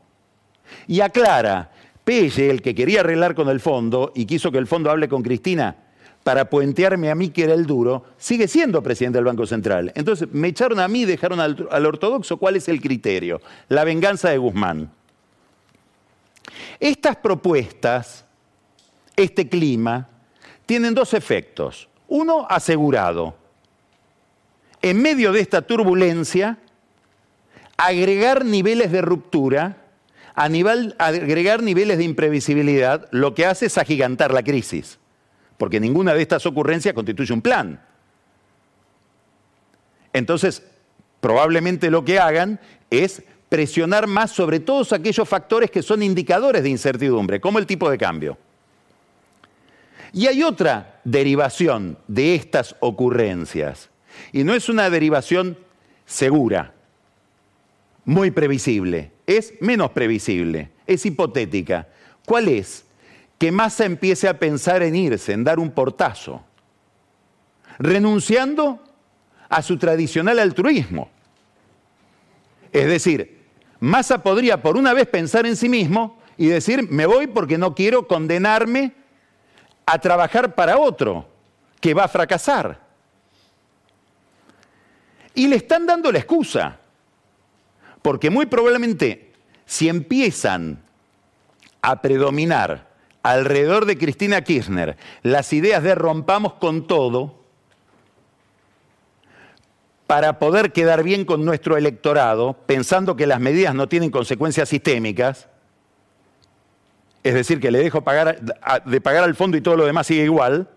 Y 0.86 1.00
aclara, 1.00 1.70
Pelle, 2.06 2.50
el 2.50 2.62
que 2.62 2.72
quería 2.72 3.00
arreglar 3.00 3.34
con 3.34 3.48
el 3.48 3.58
fondo 3.58 4.12
y 4.14 4.26
quiso 4.26 4.52
que 4.52 4.58
el 4.58 4.68
fondo 4.68 4.92
hable 4.92 5.08
con 5.08 5.24
Cristina 5.24 5.74
para 6.22 6.48
puentearme 6.48 7.10
a 7.10 7.16
mí 7.16 7.30
que 7.30 7.42
era 7.42 7.54
el 7.54 7.66
duro, 7.66 8.04
sigue 8.16 8.46
siendo 8.46 8.80
presidente 8.80 9.18
del 9.18 9.24
Banco 9.24 9.44
Central. 9.44 9.90
Entonces, 9.96 10.28
me 10.30 10.46
echaron 10.46 10.78
a 10.78 10.86
mí 10.86 11.04
dejaron 11.04 11.40
al 11.40 11.86
ortodoxo. 11.86 12.36
¿Cuál 12.36 12.54
es 12.54 12.68
el 12.68 12.80
criterio? 12.80 13.40
La 13.68 13.82
venganza 13.82 14.30
de 14.30 14.38
Guzmán. 14.38 14.88
Estas 16.78 17.16
propuestas, 17.16 18.24
este 19.16 19.48
clima, 19.48 20.08
tienen 20.64 20.94
dos 20.94 21.12
efectos. 21.12 21.88
Uno, 22.06 22.46
asegurado 22.48 23.34
en 24.80 25.02
medio 25.02 25.32
de 25.32 25.40
esta 25.40 25.62
turbulencia, 25.62 26.58
agregar 27.76 28.44
niveles 28.44 28.92
de 28.92 29.02
ruptura, 29.02 29.85
a 30.36 30.50
nivel, 30.50 30.94
agregar 30.98 31.62
niveles 31.62 31.96
de 31.96 32.04
imprevisibilidad, 32.04 33.08
lo 33.10 33.34
que 33.34 33.46
hace 33.46 33.66
es 33.66 33.78
agigantar 33.78 34.34
la 34.34 34.42
crisis, 34.44 34.98
porque 35.56 35.80
ninguna 35.80 36.12
de 36.12 36.20
estas 36.20 36.44
ocurrencias 36.44 36.94
constituye 36.94 37.32
un 37.32 37.40
plan. 37.40 37.80
Entonces, 40.12 40.62
probablemente 41.20 41.90
lo 41.90 42.04
que 42.04 42.18
hagan 42.18 42.60
es 42.90 43.22
presionar 43.48 44.06
más 44.06 44.30
sobre 44.30 44.60
todos 44.60 44.92
aquellos 44.92 45.26
factores 45.26 45.70
que 45.70 45.82
son 45.82 46.02
indicadores 46.02 46.62
de 46.62 46.68
incertidumbre, 46.68 47.40
como 47.40 47.58
el 47.58 47.66
tipo 47.66 47.88
de 47.88 47.96
cambio. 47.96 48.36
Y 50.12 50.26
hay 50.26 50.42
otra 50.42 51.00
derivación 51.04 51.96
de 52.08 52.34
estas 52.34 52.76
ocurrencias, 52.80 53.88
y 54.32 54.44
no 54.44 54.54
es 54.54 54.68
una 54.68 54.90
derivación 54.90 55.56
segura, 56.04 56.74
muy 58.04 58.30
previsible, 58.30 59.15
es 59.26 59.54
menos 59.60 59.90
previsible, 59.90 60.70
es 60.86 61.04
hipotética. 61.04 61.88
¿Cuál 62.24 62.48
es? 62.48 62.84
Que 63.38 63.52
Massa 63.52 63.84
empiece 63.84 64.28
a 64.28 64.38
pensar 64.38 64.82
en 64.82 64.96
irse, 64.96 65.32
en 65.32 65.44
dar 65.44 65.58
un 65.58 65.70
portazo, 65.70 66.42
renunciando 67.78 68.82
a 69.48 69.62
su 69.62 69.76
tradicional 69.78 70.38
altruismo. 70.38 71.10
Es 72.72 72.86
decir, 72.86 73.44
Massa 73.80 74.22
podría 74.22 74.62
por 74.62 74.76
una 74.76 74.92
vez 74.94 75.06
pensar 75.06 75.46
en 75.46 75.56
sí 75.56 75.68
mismo 75.68 76.18
y 76.36 76.46
decir, 76.46 76.88
me 76.90 77.06
voy 77.06 77.26
porque 77.26 77.58
no 77.58 77.74
quiero 77.74 78.06
condenarme 78.06 78.92
a 79.84 79.98
trabajar 79.98 80.54
para 80.54 80.78
otro 80.78 81.28
que 81.80 81.94
va 81.94 82.04
a 82.04 82.08
fracasar. 82.08 82.80
Y 85.34 85.48
le 85.48 85.56
están 85.56 85.86
dando 85.86 86.10
la 86.10 86.18
excusa. 86.18 86.80
Porque 88.06 88.30
muy 88.30 88.46
probablemente 88.46 89.32
si 89.64 89.88
empiezan 89.88 90.80
a 91.82 92.02
predominar 92.02 92.86
alrededor 93.24 93.84
de 93.84 93.98
Cristina 93.98 94.42
Kirchner 94.42 94.96
las 95.24 95.52
ideas 95.52 95.82
de 95.82 95.96
rompamos 95.96 96.52
con 96.52 96.86
todo, 96.86 97.42
para 100.06 100.38
poder 100.38 100.72
quedar 100.72 101.02
bien 101.02 101.24
con 101.24 101.44
nuestro 101.44 101.76
electorado, 101.76 102.52
pensando 102.66 103.16
que 103.16 103.26
las 103.26 103.40
medidas 103.40 103.74
no 103.74 103.88
tienen 103.88 104.12
consecuencias 104.12 104.68
sistémicas, 104.68 105.48
es 107.24 107.34
decir, 107.34 107.58
que 107.58 107.72
le 107.72 107.80
dejo 107.80 108.02
pagar, 108.02 108.40
de 108.84 109.00
pagar 109.00 109.24
al 109.24 109.34
fondo 109.34 109.56
y 109.56 109.62
todo 109.62 109.76
lo 109.76 109.84
demás 109.84 110.06
sigue 110.06 110.22
igual, 110.22 110.70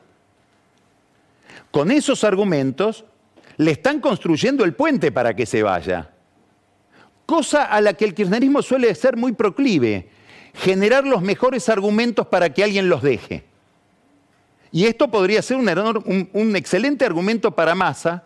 con 1.69 1.91
esos 1.91 2.23
argumentos 2.23 3.05
le 3.57 3.69
están 3.69 3.99
construyendo 3.99 4.65
el 4.65 4.73
puente 4.73 5.11
para 5.11 5.35
que 5.35 5.45
se 5.45 5.61
vaya. 5.61 6.09
Cosa 7.29 7.65
a 7.65 7.79
la 7.79 7.93
que 7.93 8.05
el 8.05 8.15
kirchnerismo 8.15 8.63
suele 8.63 8.95
ser 8.95 9.15
muy 9.15 9.33
proclive, 9.33 10.09
generar 10.55 11.05
los 11.05 11.21
mejores 11.21 11.69
argumentos 11.69 12.25
para 12.25 12.51
que 12.51 12.63
alguien 12.63 12.89
los 12.89 13.03
deje. 13.03 13.43
Y 14.71 14.87
esto 14.87 15.11
podría 15.11 15.43
ser 15.43 15.57
un, 15.57 16.55
excelente 16.55 17.05
argumento 17.05 17.51
para 17.51 17.75
Massa, 17.75 18.23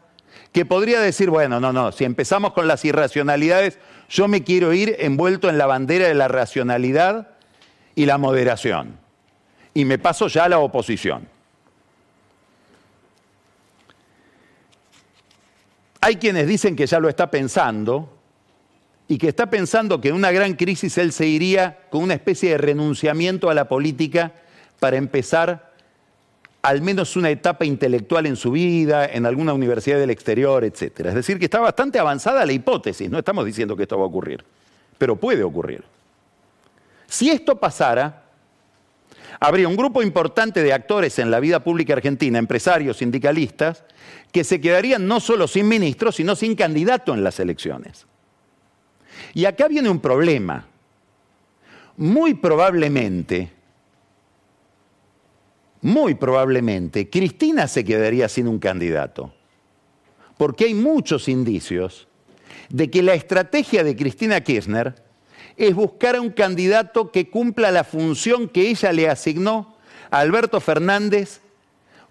que 0.53 0.65
podría 0.65 1.01
decir, 1.01 1.29
bueno, 1.29 1.59
no, 1.59 1.73
no, 1.73 1.91
si 1.91 2.05
empezamos 2.05 2.53
con 2.53 2.65
las 2.65 2.85
irracionalidades, 2.85 3.77
yo 4.07 4.29
me 4.29 4.45
quiero 4.45 4.71
ir 4.71 4.95
envuelto 4.99 5.49
en 5.49 5.57
la 5.57 5.65
bandera 5.65 6.07
de 6.07 6.13
la 6.13 6.29
racionalidad 6.29 7.27
y 7.95 8.05
la 8.05 8.17
moderación. 8.17 8.97
Y 9.73 9.83
me 9.83 9.99
paso 9.99 10.29
ya 10.29 10.45
a 10.45 10.49
la 10.49 10.59
oposición. 10.59 11.27
Hay 15.99 16.15
quienes 16.15 16.47
dicen 16.47 16.77
que 16.77 16.87
ya 16.87 17.01
lo 17.01 17.09
está 17.09 17.29
pensando 17.29 18.22
y 19.07 19.17
que 19.17 19.27
está 19.27 19.49
pensando 19.49 19.99
que 19.99 20.09
en 20.09 20.15
una 20.15 20.31
gran 20.31 20.53
crisis 20.53 20.97
él 20.97 21.11
se 21.11 21.27
iría 21.27 21.79
con 21.89 22.03
una 22.03 22.13
especie 22.13 22.51
de 22.51 22.57
renunciamiento 22.57 23.49
a 23.49 23.53
la 23.53 23.67
política 23.67 24.33
para 24.79 24.97
empezar 24.97 25.73
al 26.61 26.81
menos 26.81 27.17
una 27.17 27.29
etapa 27.29 27.65
intelectual 27.65 28.25
en 28.25 28.37
su 28.37 28.51
vida, 28.51 29.05
en 29.05 29.25
alguna 29.25 29.53
universidad 29.53 29.99
del 29.99 30.09
exterior, 30.09 30.63
etc. 30.63 31.07
Es 31.07 31.15
decir, 31.15 31.37
que 31.37 31.45
está 31.45 31.59
bastante 31.59 31.99
avanzada 31.99 32.45
la 32.45 32.53
hipótesis, 32.53 33.09
no 33.09 33.19
estamos 33.19 33.45
diciendo 33.45 33.75
que 33.75 33.83
esto 33.83 33.97
va 33.97 34.05
a 34.05 34.07
ocurrir, 34.07 34.43
pero 34.97 35.17
puede 35.17 35.43
ocurrir. 35.43 35.83
Si 37.05 37.29
esto 37.29 37.59
pasara, 37.59 38.23
habría 39.41 39.67
un 39.67 39.75
grupo 39.75 40.01
importante 40.01 40.63
de 40.63 40.71
actores 40.71 41.19
en 41.19 41.29
la 41.29 41.41
vida 41.41 41.61
pública 41.61 41.93
argentina, 41.93 42.39
empresarios, 42.39 42.97
sindicalistas, 42.97 43.83
que 44.31 44.45
se 44.45 44.61
quedarían 44.61 45.05
no 45.05 45.19
solo 45.19 45.49
sin 45.49 45.67
ministro, 45.67 46.13
sino 46.13 46.33
sin 46.35 46.55
candidato 46.55 47.13
en 47.13 47.25
las 47.25 47.41
elecciones. 47.41 48.07
Y 49.33 49.45
acá 49.45 49.67
viene 49.67 49.89
un 49.89 49.99
problema. 49.99 50.65
Muy 51.97 52.33
probablemente, 52.33 53.51
muy 55.81 56.15
probablemente, 56.15 57.09
Cristina 57.09 57.67
se 57.67 57.83
quedaría 57.83 58.29
sin 58.29 58.47
un 58.47 58.57
candidato. 58.57 59.33
Porque 60.37 60.65
hay 60.65 60.73
muchos 60.73 61.27
indicios 61.27 62.07
de 62.69 62.89
que 62.89 63.03
la 63.03 63.13
estrategia 63.13 63.83
de 63.83 63.95
Cristina 63.95 64.41
Kirchner 64.41 64.95
es 65.57 65.75
buscar 65.75 66.15
a 66.15 66.21
un 66.21 66.31
candidato 66.31 67.11
que 67.11 67.29
cumpla 67.29 67.69
la 67.69 67.83
función 67.83 68.47
que 68.47 68.69
ella 68.69 68.91
le 68.91 69.09
asignó 69.09 69.75
a 70.09 70.19
Alberto 70.19 70.59
Fernández 70.59 71.41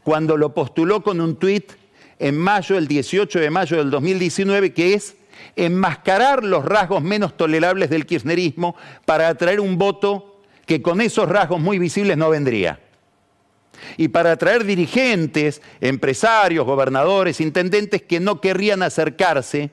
cuando 0.04 0.36
lo 0.36 0.54
postuló 0.54 1.02
con 1.02 1.20
un 1.20 1.36
tuit 1.36 1.72
en 2.18 2.36
mayo, 2.36 2.76
el 2.76 2.86
18 2.86 3.40
de 3.40 3.50
mayo 3.50 3.78
del 3.78 3.90
2019, 3.90 4.72
que 4.74 4.94
es 4.94 5.16
enmascarar 5.56 6.44
los 6.44 6.64
rasgos 6.64 7.02
menos 7.02 7.36
tolerables 7.36 7.90
del 7.90 8.06
kirchnerismo 8.06 8.76
para 9.04 9.28
atraer 9.28 9.60
un 9.60 9.78
voto 9.78 10.40
que 10.66 10.82
con 10.82 11.00
esos 11.00 11.28
rasgos 11.28 11.60
muy 11.60 11.78
visibles 11.78 12.16
no 12.16 12.30
vendría. 12.30 12.80
Y 13.96 14.08
para 14.08 14.32
atraer 14.32 14.64
dirigentes, 14.64 15.60
empresarios, 15.80 16.64
gobernadores, 16.64 17.40
intendentes 17.40 18.02
que 18.02 18.20
no 18.20 18.40
querrían 18.40 18.82
acercarse 18.82 19.70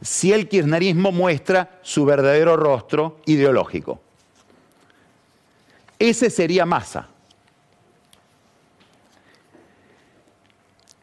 si 0.00 0.32
el 0.32 0.48
kirchnerismo 0.48 1.10
muestra 1.10 1.78
su 1.82 2.04
verdadero 2.04 2.56
rostro 2.56 3.20
ideológico. 3.26 4.00
Ese 5.98 6.30
sería 6.30 6.64
Massa. 6.64 7.08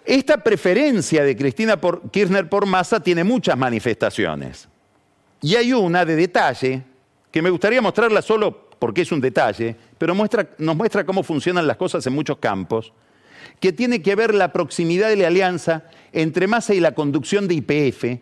Esta 0.06 0.38
preferencia 0.38 1.24
de 1.24 1.36
Cristina 1.36 1.80
Kirchner 2.12 2.48
por 2.48 2.66
Massa 2.66 3.00
tiene 3.00 3.24
muchas 3.24 3.58
manifestaciones. 3.58 4.68
Y 5.42 5.56
hay 5.56 5.74
una 5.74 6.06
de 6.06 6.16
detalle 6.16 6.84
que 7.32 7.42
me 7.42 7.50
gustaría 7.50 7.82
mostrarla 7.82 8.22
solo 8.22 8.70
porque 8.78 9.02
es 9.02 9.12
un 9.12 9.20
detalle, 9.20 9.76
pero 9.98 10.14
nos 10.14 10.76
muestra 10.76 11.06
cómo 11.06 11.24
funcionan 11.24 11.66
las 11.66 11.78
cosas 11.78 12.06
en 12.06 12.14
muchos 12.14 12.38
campos, 12.38 12.94
que 13.60 13.74
tiene 13.74 14.02
que 14.02 14.16
ver 14.16 14.36
la 14.36 14.52
proximidad 14.52 15.10
de 15.10 15.16
la 15.16 15.28
alianza 15.28 15.86
entre 16.14 16.48
Massa 16.48 16.74
y 16.74 16.80
la 16.80 16.94
conducción 16.94 17.48
de 17.48 17.56
IPF, 17.56 18.22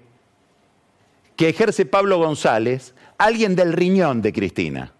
que 1.35 1.49
ejerce 1.49 1.85
Pablo 1.85 2.17
González, 2.17 2.93
alguien 3.17 3.55
del 3.55 3.73
riñón 3.73 4.21
de 4.21 4.31
Cristina. 4.31 4.93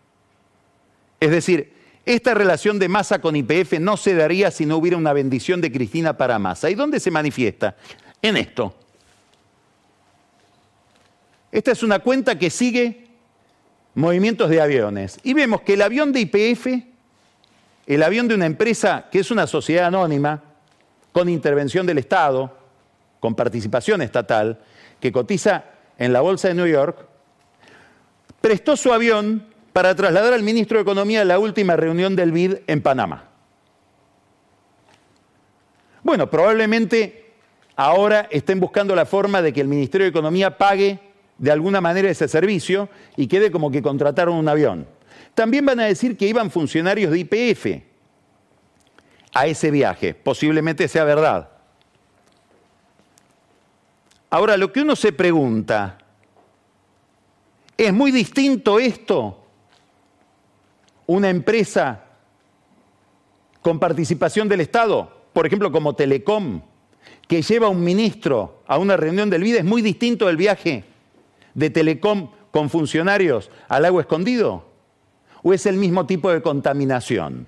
Es 1.20 1.32
decir, 1.32 1.74
esta 2.06 2.34
relación 2.34 2.80
de 2.80 2.90
Massa 2.90 3.22
con 3.22 3.36
IPF 3.36 3.80
no 3.80 3.96
se 3.96 4.14
daría 4.14 4.52
si 4.52 4.66
no 4.66 4.78
hubiera 4.78 4.98
una 4.98 5.14
bendición 5.14 5.62
de 5.62 5.72
Cristina 5.72 6.18
para 6.18 6.38
Massa. 6.38 6.70
¿Y 6.70 6.76
dónde 6.76 7.00
se 7.00 7.12
manifiesta? 7.12 7.76
En 8.22 8.36
esto. 8.36 8.76
Esta 11.52 11.72
es 11.72 11.84
una 11.84 12.00
cuenta 12.00 12.38
que 12.38 12.50
sigue 12.50 13.08
movimientos 13.96 14.50
de 14.50 14.60
aviones. 14.60 15.20
Y 15.24 15.34
vemos 15.34 15.62
que 15.62 15.74
el 15.74 15.82
avión 15.82 16.12
de 16.12 16.22
IPF, 16.22 16.68
el 17.86 18.04
avión 18.04 18.28
de 18.28 18.36
una 18.36 18.48
empresa 18.48 19.08
que 19.12 19.20
es 19.20 19.32
una 19.32 19.48
sociedad 19.48 19.86
anónima, 19.86 20.44
con 21.12 21.30
intervención 21.30 21.86
del 21.86 22.00
Estado, 22.00 22.58
con 23.20 23.36
participación 23.36 24.02
estatal, 24.02 24.60
que 25.00 25.12
cotiza 25.12 25.66
en 25.98 26.12
la 26.12 26.22
Bolsa 26.22 26.50
de 26.50 26.56
New 26.56 26.68
York, 26.68 27.08
prestó 28.42 28.76
su 28.76 28.92
avión 28.92 29.53
para 29.74 29.96
trasladar 29.96 30.34
al 30.34 30.44
ministro 30.44 30.78
de 30.78 30.84
Economía 30.84 31.22
a 31.22 31.26
la 31.26 31.40
última 31.40 31.76
reunión 31.76 32.16
del 32.16 32.32
BID 32.32 32.58
en 32.68 32.82
Panamá. 32.82 33.30
Bueno, 36.04 36.30
probablemente 36.30 37.34
ahora 37.76 38.28
estén 38.30 38.60
buscando 38.60 38.96
la 38.96 39.08
forma 39.08 39.42
de 39.42 39.52
que 39.52 39.62
el 39.62 39.68
Ministerio 39.68 40.06
de 40.06 40.12
Economía 40.12 40.58
pague 40.58 41.00
de 41.40 41.52
alguna 41.52 41.82
manera 41.82 42.10
ese 42.10 42.28
servicio 42.28 42.88
y 43.18 43.28
quede 43.28 43.52
como 43.52 43.72
que 43.72 43.82
contrataron 43.82 44.36
un 44.36 44.48
avión. 44.48 44.88
También 45.34 45.66
van 45.66 45.80
a 45.80 45.86
decir 45.86 46.16
que 46.16 46.28
iban 46.28 46.52
funcionarios 46.52 47.12
de 47.12 47.20
IPF 47.20 47.84
a 49.34 49.48
ese 49.48 49.72
viaje. 49.72 50.14
Posiblemente 50.14 50.88
sea 50.88 51.04
verdad. 51.04 51.50
Ahora, 54.30 54.58
lo 54.58 54.72
que 54.72 54.82
uno 54.82 54.96
se 54.96 55.12
pregunta, 55.12 55.98
¿es 57.78 57.94
muy 57.94 58.12
distinto 58.12 58.78
esto 58.78 59.43
una 61.06 61.30
empresa 61.30 62.04
con 63.62 63.80
participación 63.80 64.50
del 64.50 64.62
Estado, 64.62 65.12
por 65.34 65.46
ejemplo 65.46 65.72
como 65.72 65.96
Telecom, 65.96 66.62
que 67.28 67.42
lleva 67.42 67.68
a 67.68 67.70
un 67.70 67.84
ministro 67.84 68.64
a 68.68 68.78
una 68.78 68.98
reunión 68.98 69.30
del 69.30 69.44
BID, 69.44 69.58
es 69.58 69.66
muy 69.66 69.82
distinto 69.82 70.28
del 70.28 70.38
viaje 70.38 70.84
de 71.54 71.70
Telecom 71.70 72.30
con 72.52 72.70
funcionarios 72.70 73.50
al 73.68 73.86
agua 73.86 74.02
escondido? 74.02 74.66
¿O 75.42 75.54
es 75.54 75.66
el 75.66 75.76
mismo 75.76 76.06
tipo 76.06 76.32
de 76.32 76.42
contaminación? 76.42 77.48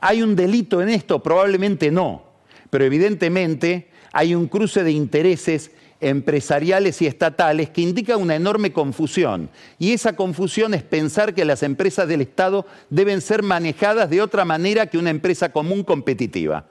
¿Hay 0.00 0.22
un 0.22 0.36
delito 0.36 0.82
en 0.82 0.90
esto? 0.90 1.22
Probablemente 1.22 1.90
no, 1.90 2.22
pero 2.70 2.84
evidentemente 2.84 3.90
hay 4.12 4.34
un 4.34 4.46
cruce 4.46 4.84
de 4.84 4.92
intereses 4.92 5.70
empresariales 6.00 7.02
y 7.02 7.06
estatales 7.06 7.70
que 7.70 7.80
indica 7.80 8.16
una 8.16 8.36
enorme 8.36 8.72
confusión. 8.72 9.50
Y 9.78 9.92
esa 9.92 10.14
confusión 10.14 10.74
es 10.74 10.82
pensar 10.82 11.34
que 11.34 11.44
las 11.44 11.62
empresas 11.62 12.06
del 12.06 12.20
Estado 12.20 12.66
deben 12.88 13.20
ser 13.20 13.42
manejadas 13.42 14.08
de 14.08 14.22
otra 14.22 14.44
manera 14.44 14.86
que 14.86 14.98
una 14.98 15.10
empresa 15.10 15.50
común 15.50 15.82
competitiva. 15.82 16.66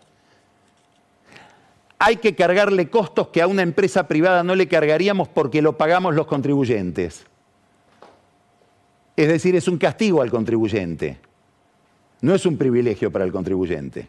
Hay 1.99 2.17
que 2.17 2.35
cargarle 2.35 2.89
costos 2.89 3.29
que 3.29 3.41
a 3.41 3.47
una 3.47 3.63
empresa 3.63 4.07
privada 4.07 4.43
no 4.43 4.55
le 4.55 4.67
cargaríamos 4.67 5.27
porque 5.27 5.61
lo 5.61 5.77
pagamos 5.77 6.13
los 6.13 6.27
contribuyentes. 6.27 7.25
Es 9.15 9.27
decir, 9.27 9.55
es 9.55 9.67
un 9.67 9.79
castigo 9.79 10.21
al 10.21 10.29
contribuyente, 10.29 11.17
no 12.21 12.35
es 12.35 12.45
un 12.45 12.55
privilegio 12.55 13.11
para 13.11 13.25
el 13.25 13.31
contribuyente. 13.31 14.07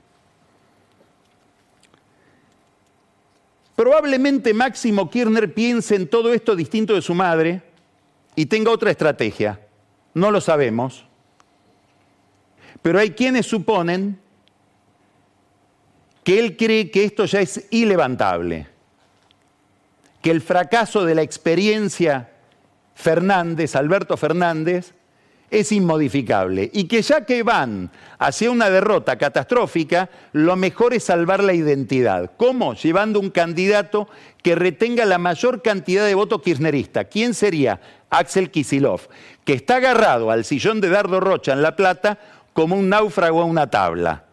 Probablemente 3.79 4.53
Máximo 4.53 5.09
Kirchner 5.09 5.55
piense 5.55 5.95
en 5.95 6.09
todo 6.09 6.33
esto 6.33 6.57
distinto 6.57 6.97
de 6.97 7.01
su 7.01 7.15
madre 7.15 7.63
y 8.35 8.47
tenga 8.47 8.73
otra 8.73 8.91
estrategia. 8.91 9.61
No 10.15 10.33
lo 10.33 10.41
sabemos. 10.41 11.07
Pero 12.83 12.99
hay 12.99 13.13
quienes 13.13 13.47
suponen 13.47 14.19
que 16.25 16.41
él 16.41 16.57
cree 16.57 16.91
que 16.91 17.05
esto 17.05 17.25
ya 17.27 17.41
es 17.41 17.69
ilevantable, 17.71 18.67
que 20.23 20.33
el 20.33 20.41
fracaso 20.41 21.05
de 21.05 21.15
la 21.15 21.23
experiencia 21.23 22.33
Fernández, 22.97 23.77
Alberto 23.77 24.17
Fernández, 24.17 24.93
es 25.51 25.73
inmodificable 25.73 26.71
y 26.73 26.85
que 26.85 27.03
ya 27.03 27.25
que 27.25 27.43
van 27.43 27.91
hacia 28.19 28.51
una 28.51 28.71
derrota 28.71 29.17
catastrófica, 29.17 30.11
lo 30.33 30.57
mejor 30.57 30.95
es 30.95 31.05
salvar 31.05 31.43
la 31.43 31.55
identidad. 31.55 32.33
¿Cómo? 32.37 32.75
Llevando 32.75 33.21
un 33.21 33.31
candidato 33.31 34.09
que 34.43 34.55
retenga 34.55 35.05
la 35.05 35.19
mayor 35.19 35.63
cantidad 35.63 36.05
de 36.05 36.15
votos 36.15 36.43
kirchnerista. 36.43 37.05
¿Quién 37.05 37.35
sería? 37.35 37.81
Axel 38.11 38.51
Kisilov, 38.51 39.09
que 39.45 39.55
está 39.55 39.77
agarrado 39.77 40.31
al 40.31 40.45
sillón 40.45 40.81
de 40.81 40.89
Dardo 40.89 41.21
Rocha 41.21 41.53
en 41.53 41.63
La 41.63 41.77
Plata 41.77 42.19
como 42.53 42.77
un 42.77 42.89
náufrago 42.89 43.43
a 43.43 43.45
una 43.45 43.71
tabla. 43.71 44.25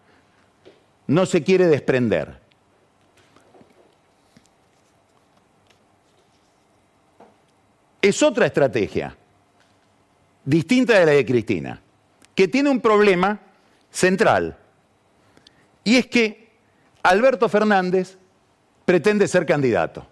No 1.07 1.25
se 1.25 1.43
quiere 1.43 1.67
desprender. 1.67 2.39
Es 8.01 8.21
otra 8.21 8.45
estrategia 8.45 9.15
distinta 10.45 10.99
de 10.99 11.05
la 11.05 11.11
de 11.11 11.25
Cristina, 11.25 11.81
que 12.33 12.47
tiene 12.47 12.69
un 12.69 12.79
problema 12.79 13.39
central, 13.91 14.57
y 15.83 15.97
es 15.97 16.07
que 16.07 16.49
Alberto 17.03 17.49
Fernández 17.49 18.17
pretende 18.85 19.27
ser 19.27 19.45
candidato. 19.45 20.05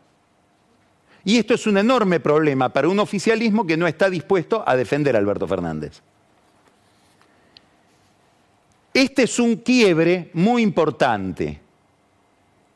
Y 1.25 1.37
esto 1.37 1.53
es 1.53 1.65
un 1.67 1.77
enorme 1.77 2.19
problema 2.19 2.69
para 2.69 2.89
un 2.89 2.99
oficialismo 2.99 3.65
que 3.65 3.77
no 3.77 3.87
está 3.87 4.09
dispuesto 4.09 4.63
a 4.67 4.75
defender 4.75 5.15
a 5.15 5.19
Alberto 5.19 5.47
Fernández. 5.47 6.01
Este 8.93 9.23
es 9.23 9.39
un 9.39 9.55
quiebre 9.57 10.29
muy 10.33 10.61
importante. 10.61 11.59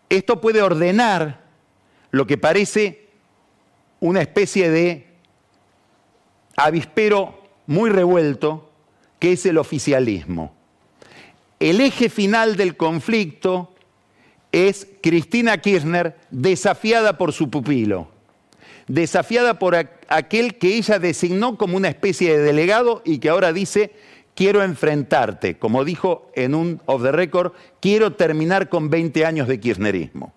Esto 0.10 0.40
puede 0.42 0.62
ordenar 0.62 1.42
lo 2.12 2.26
que 2.26 2.38
parece 2.38 3.10
una 4.00 4.22
especie 4.22 4.70
de 4.70 5.08
avispero 6.56 7.37
muy 7.68 7.90
revuelto, 7.90 8.70
que 9.20 9.34
es 9.34 9.46
el 9.46 9.58
oficialismo. 9.58 10.54
El 11.60 11.82
eje 11.82 12.10
final 12.10 12.56
del 12.56 12.76
conflicto 12.76 13.74
es 14.52 14.88
Cristina 15.04 15.60
Kirchner 15.60 16.18
desafiada 16.32 17.18
por 17.18 17.34
su 17.34 17.50
pupilo 17.50 18.10
desafiada 18.88 19.60
por 19.60 19.76
aquel 19.76 20.58
que 20.58 20.76
ella 20.76 21.00
designó 21.00 21.58
como 21.58 21.78
una 21.78 21.90
especie 21.90 22.38
de 22.38 22.44
delegado 22.44 23.02
y 23.06 23.20
que 23.20 23.30
ahora 23.30 23.54
dice, 23.54 23.92
quiero 24.34 24.64
enfrentarte, 24.64 25.58
como 25.58 25.84
dijo 25.84 26.32
en 26.36 26.56
un 26.56 26.82
off 26.86 27.04
the 27.04 27.12
record, 27.12 27.52
quiero 27.82 28.14
terminar 28.14 28.70
con 28.70 28.90
20 28.90 29.26
años 29.26 29.48
de 29.48 29.60
kirchnerismo. 29.60 30.34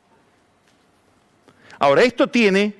Ahora, 1.78 2.02
esto 2.02 2.28
tiene 2.28 2.74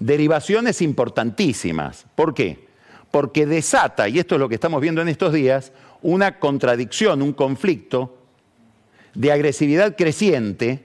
derivaciones 0.00 0.82
importantísimas. 0.82 2.06
¿Por 2.16 2.34
qué? 2.34 2.71
Porque 3.12 3.46
desata, 3.46 4.08
y 4.08 4.18
esto 4.18 4.34
es 4.34 4.40
lo 4.40 4.48
que 4.48 4.56
estamos 4.56 4.80
viendo 4.80 5.00
en 5.00 5.08
estos 5.08 5.32
días, 5.32 5.70
una 6.02 6.40
contradicción, 6.40 7.22
un 7.22 7.32
conflicto 7.32 8.18
de 9.14 9.30
agresividad 9.30 9.96
creciente 9.96 10.82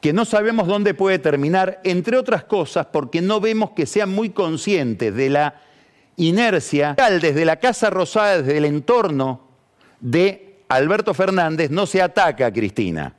que 0.00 0.12
no 0.12 0.24
sabemos 0.24 0.68
dónde 0.68 0.94
puede 0.94 1.18
terminar, 1.18 1.80
entre 1.82 2.16
otras 2.16 2.44
cosas 2.44 2.86
porque 2.92 3.20
no 3.20 3.40
vemos 3.40 3.70
que 3.70 3.86
sean 3.86 4.14
muy 4.14 4.30
conscientes 4.30 5.12
de 5.12 5.30
la 5.30 5.60
inercia 6.16 6.94
desde 7.20 7.44
la 7.44 7.56
Casa 7.56 7.90
Rosada, 7.90 8.42
desde 8.42 8.58
el 8.58 8.66
entorno 8.66 9.48
de 10.00 10.60
Alberto 10.68 11.14
Fernández, 11.14 11.70
no 11.70 11.86
se 11.86 12.02
ataca 12.02 12.46
a 12.46 12.52
Cristina. 12.52 13.14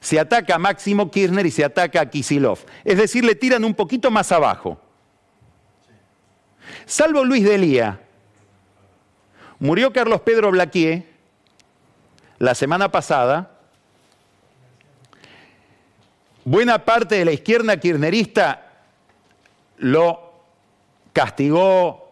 Se 0.00 0.18
ataca 0.18 0.54
a 0.54 0.58
Máximo 0.58 1.10
Kirchner 1.10 1.46
y 1.46 1.50
se 1.50 1.64
ataca 1.64 2.00
a 2.00 2.06
Kisilov. 2.06 2.58
Es 2.84 2.98
decir, 2.98 3.24
le 3.24 3.34
tiran 3.34 3.64
un 3.64 3.74
poquito 3.74 4.10
más 4.10 4.30
abajo. 4.32 4.80
Salvo 6.90 7.24
Luis 7.24 7.44
Delía, 7.44 8.00
murió 9.60 9.92
Carlos 9.92 10.22
Pedro 10.22 10.50
Blaquier 10.50 11.04
la 12.40 12.52
semana 12.56 12.90
pasada. 12.90 13.60
Buena 16.44 16.84
parte 16.84 17.14
de 17.14 17.24
la 17.24 17.30
izquierda 17.30 17.76
kirchnerista 17.76 18.72
lo 19.78 20.32
castigó. 21.12 22.10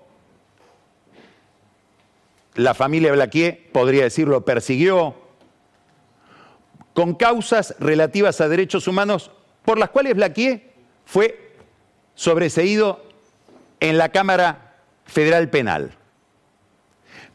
La 2.55 2.73
familia 2.73 3.11
Blaquier, 3.11 3.73
podría 3.73 4.05
decirlo, 4.05 4.45
persiguió, 4.45 5.17
con 6.95 7.17
causas 7.17 7.75
relativas 7.81 8.41
a 8.41 8.49
derechos 8.49 8.87
humanos 8.87 9.33
por 9.65 9.77
las 9.77 9.91
cuales 9.91 10.15
Blaquier 10.15 10.71
fue 11.05 11.57
sobreseído 12.15 13.05
en 13.81 13.99
la 13.99 14.11
Cámara 14.11 14.67
Federal 15.09 15.51
Penal. 15.51 15.91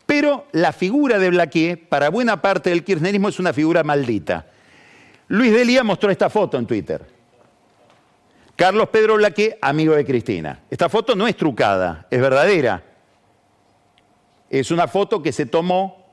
Pero 0.05 0.47
la 0.51 0.71
figura 0.71 1.19
de 1.19 1.29
Blaquier, 1.29 1.89
para 1.89 2.09
buena 2.09 2.41
parte 2.41 2.69
del 2.69 2.83
kirchnerismo, 2.83 3.29
es 3.29 3.39
una 3.39 3.51
figura 3.51 3.83
maldita. 3.83 4.47
Luis 5.27 5.51
Delía 5.51 5.83
mostró 5.83 6.11
esta 6.11 6.29
foto 6.29 6.57
en 6.57 6.65
Twitter. 6.65 7.05
Carlos 8.55 8.89
Pedro 8.89 9.15
Blaque, 9.15 9.57
amigo 9.61 9.95
de 9.95 10.05
Cristina. 10.05 10.59
Esta 10.69 10.87
foto 10.87 11.15
no 11.15 11.27
es 11.27 11.35
trucada, 11.35 12.05
es 12.11 12.21
verdadera. 12.21 12.83
Es 14.49 14.69
una 14.69 14.87
foto 14.87 15.23
que 15.23 15.31
se 15.31 15.47
tomó 15.47 16.05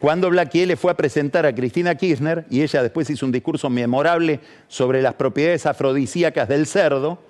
cuando 0.00 0.28
Blaquier 0.28 0.66
le 0.68 0.76
fue 0.76 0.90
a 0.90 0.96
presentar 0.96 1.46
a 1.46 1.54
Cristina 1.54 1.94
Kirchner 1.94 2.46
y 2.50 2.62
ella 2.62 2.82
después 2.82 3.08
hizo 3.08 3.24
un 3.24 3.30
discurso 3.30 3.70
memorable 3.70 4.40
sobre 4.66 5.00
las 5.00 5.14
propiedades 5.14 5.64
afrodisíacas 5.66 6.48
del 6.48 6.66
cerdo, 6.66 7.20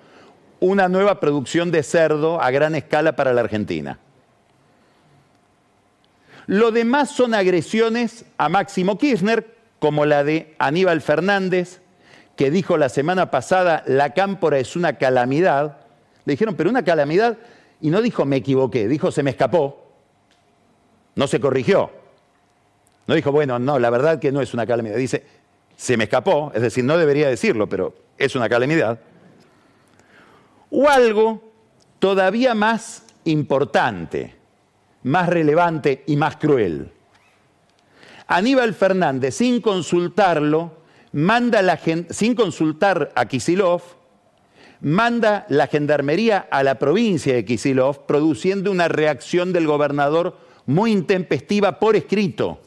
una 0.65 0.89
nueva 0.89 1.19
producción 1.19 1.71
de 1.71 1.83
cerdo 1.83 2.41
a 2.41 2.51
gran 2.51 2.75
escala 2.75 3.15
para 3.15 3.33
la 3.33 3.41
Argentina. 3.41 3.99
Lo 6.47 6.71
demás 6.71 7.11
son 7.11 7.33
agresiones 7.33 8.25
a 8.37 8.49
Máximo 8.49 8.97
Kirchner, 8.97 9.55
como 9.79 10.05
la 10.05 10.23
de 10.23 10.55
Aníbal 10.57 11.01
Fernández, 11.01 11.81
que 12.35 12.51
dijo 12.51 12.77
la 12.77 12.89
semana 12.89 13.31
pasada, 13.31 13.83
la 13.85 14.13
cámpora 14.13 14.59
es 14.59 14.75
una 14.75 14.97
calamidad. 14.97 15.77
Le 16.25 16.33
dijeron, 16.33 16.55
pero 16.55 16.69
una 16.69 16.83
calamidad, 16.83 17.37
y 17.81 17.89
no 17.89 18.01
dijo 18.01 18.25
me 18.25 18.37
equivoqué, 18.37 18.87
dijo 18.87 19.11
se 19.11 19.23
me 19.23 19.31
escapó. 19.31 19.85
No 21.15 21.27
se 21.27 21.39
corrigió. 21.39 21.91
No 23.07 23.15
dijo, 23.15 23.31
bueno, 23.31 23.59
no, 23.59 23.77
la 23.77 23.89
verdad 23.89 24.19
que 24.19 24.31
no 24.31 24.41
es 24.41 24.53
una 24.53 24.65
calamidad. 24.65 24.97
Dice, 24.97 25.23
se 25.77 25.97
me 25.97 26.05
escapó, 26.05 26.51
es 26.55 26.61
decir, 26.61 26.83
no 26.83 26.97
debería 26.97 27.29
decirlo, 27.29 27.69
pero 27.69 27.93
es 28.17 28.35
una 28.35 28.49
calamidad. 28.49 28.99
O 30.77 30.89
algo 30.89 31.41
todavía 31.99 32.53
más 32.53 33.03
importante, 33.23 34.35
más 35.03 35.29
relevante 35.29 36.03
y 36.05 36.17
más 36.17 36.35
cruel. 36.35 36.91
Aníbal 38.27 38.73
Fernández, 38.73 39.35
sin 39.35 39.61
consultarlo, 39.61 40.73
manda 41.13 41.61
la, 41.61 41.79
sin 42.09 42.35
consultar 42.35 43.13
a 43.15 43.25
Kisilov, 43.25 43.83
manda 44.81 45.45
la 45.47 45.67
gendarmería 45.67 46.45
a 46.51 46.61
la 46.61 46.77
provincia 46.77 47.33
de 47.33 47.45
Kisilov, 47.45 48.05
produciendo 48.05 48.69
una 48.69 48.89
reacción 48.89 49.53
del 49.53 49.67
gobernador 49.67 50.37
muy 50.65 50.91
intempestiva 50.91 51.79
por 51.79 51.95
escrito, 51.95 52.59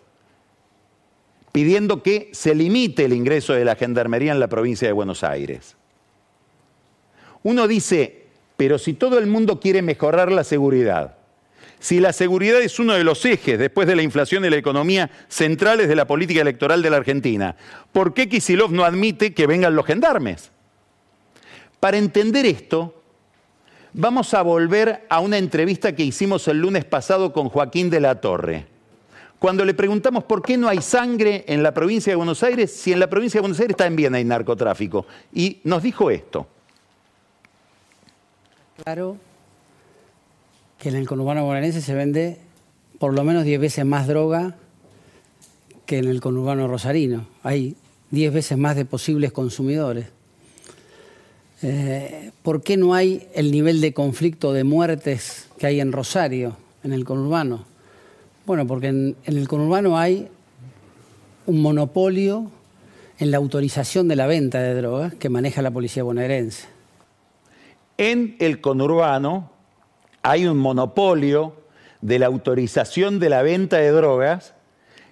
pidiendo 1.53 2.03
que 2.03 2.31
se 2.33 2.55
limite 2.55 3.05
el 3.05 3.13
ingreso 3.13 3.53
de 3.53 3.67
la 3.67 3.77
gendarmería 3.77 4.33
en 4.33 4.41
la 4.41 4.49
provincia 4.49 4.89
de 4.89 4.93
Buenos 4.93 5.23
Aires. 5.23 5.78
Uno 7.43 7.69
dice, 7.69 8.27
pero 8.57 8.79
si 8.79 8.95
todo 8.95 9.19
el 9.19 9.27
mundo 9.27 9.61
quiere 9.61 9.83
mejorar 9.83 10.33
la 10.33 10.45
seguridad, 10.45 11.17
si 11.81 12.01
la 12.01 12.13
seguridad 12.13 12.61
es 12.61 12.79
uno 12.81 12.95
de 12.95 13.05
los 13.05 13.25
ejes, 13.25 13.59
después 13.59 13.87
de 13.87 13.95
la 13.95 14.03
inflación 14.03 14.45
y 14.45 14.51
la 14.51 14.57
economía, 14.57 15.11
centrales 15.29 15.89
de 15.89 15.95
la 15.95 16.07
política 16.07 16.41
electoral 16.41 16.83
de 16.83 16.91
la 16.91 16.97
Argentina, 16.97 17.55
¿por 17.93 18.15
qué 18.15 18.29
Kisilov 18.29 18.73
no 18.73 18.85
admite 18.85 19.33
que 19.33 19.47
vengan 19.47 19.77
los 19.77 19.87
gendarmes? 19.87 20.51
Para 21.79 21.97
entender 21.97 22.47
esto, 22.47 23.01
vamos 23.93 24.35
a 24.35 24.43
volver 24.43 25.07
a 25.09 25.21
una 25.21 25.39
entrevista 25.39 25.95
que 25.95 26.03
hicimos 26.03 26.49
el 26.49 26.59
lunes 26.59 26.85
pasado 26.85 27.33
con 27.33 27.49
Joaquín 27.49 27.91
de 27.91 28.01
la 28.01 28.21
Torre. 28.21 28.67
Cuando 29.39 29.65
le 29.65 29.75
preguntamos 29.75 30.25
por 30.25 30.43
qué 30.43 30.57
no 30.57 30.69
hay 30.69 30.83
sangre 30.83 31.45
en 31.47 31.63
la 31.63 31.73
provincia 31.73 32.11
de 32.11 32.17
Buenos 32.17 32.43
Aires, 32.43 32.73
si 32.73 32.93
en 32.93 32.99
la 32.99 33.09
provincia 33.09 33.39
de 33.39 33.43
Buenos 33.43 33.61
Aires 33.61 33.77
también 33.77 34.17
hay 34.17 34.25
narcotráfico. 34.25 35.07
Y 35.33 35.61
nos 35.63 35.85
dijo 35.85 36.11
esto. 36.11 36.49
Claro, 38.85 39.17
que 40.79 40.89
en 40.89 40.95
el 40.95 41.07
conurbano 41.09 41.45
bonaerense 41.45 41.81
se 41.81 41.95
vende 41.95 42.39
por 42.99 43.13
lo 43.13 43.25
menos 43.25 43.45
10 43.45 43.61
veces 43.61 43.85
más 43.85 44.07
droga 44.07 44.57
que 45.85 45.99
en 45.99 46.07
el 46.07 46.21
conurbano 46.21 46.69
rosarino. 46.69 47.27
Hay 47.43 47.77
10 48.11 48.33
veces 48.33 48.57
más 48.57 48.77
de 48.77 48.85
posibles 48.85 49.33
consumidores. 49.33 50.07
Eh, 51.63 52.31
¿Por 52.43 52.63
qué 52.63 52.77
no 52.77 52.95
hay 52.95 53.27
el 53.35 53.51
nivel 53.51 53.81
de 53.81 53.93
conflicto 53.93 54.53
de 54.53 54.63
muertes 54.63 55.49
que 55.59 55.67
hay 55.67 55.81
en 55.81 55.91
Rosario, 55.91 56.57
en 56.85 56.93
el 56.93 57.05
conurbano? 57.05 57.65
Bueno, 58.47 58.67
porque 58.67 58.89
en, 58.89 59.17
en 59.25 59.37
el 59.37 59.49
conurbano 59.49 59.99
hay 59.99 60.29
un 61.47 61.61
monopolio 61.61 62.51
en 63.19 63.31
la 63.33 63.39
autorización 63.39 64.07
de 64.07 64.17
la 64.17 64.29
venta 64.29 64.63
de 64.63 64.75
drogas 64.75 65.15
que 65.15 65.29
maneja 65.29 65.63
la 65.63 65.73
policía 65.73 66.05
bonaerense. 66.05 66.78
En 67.99 68.37
el 68.39 68.61
conurbano 68.61 69.51
hay 70.23 70.47
un 70.47 70.57
monopolio 70.57 71.57
de 72.01 72.21
la 72.21 72.27
autorización 72.27 73.19
de 73.19 73.29
la 73.29 73.43
venta 73.43 73.79
de 73.79 73.91
drogas 73.91 74.55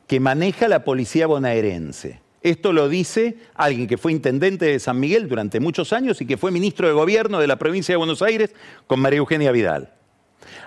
que 0.07 0.21
maneja 0.21 0.69
la 0.69 0.85
policía 0.85 1.27
bonaerense. 1.27 2.21
Esto 2.43 2.73
lo 2.73 2.89
dice 2.89 3.39
alguien 3.57 3.89
que 3.89 3.99
fue 3.99 4.13
intendente 4.13 4.67
de 4.67 4.79
San 4.79 5.01
Miguel 5.01 5.29
durante 5.29 5.59
muchos 5.59 5.93
años 5.93 6.21
y 6.21 6.27
que 6.27 6.37
fue 6.37 6.53
ministro 6.53 6.87
de 6.87 6.95
gobierno 6.95 7.41
de 7.41 7.49
la 7.49 7.57
provincia 7.57 7.93
de 7.93 7.97
Buenos 7.97 8.23
Aires 8.23 8.55
con 8.87 9.01
María 9.01 9.19
Eugenia 9.19 9.51
Vidal. 9.51 9.93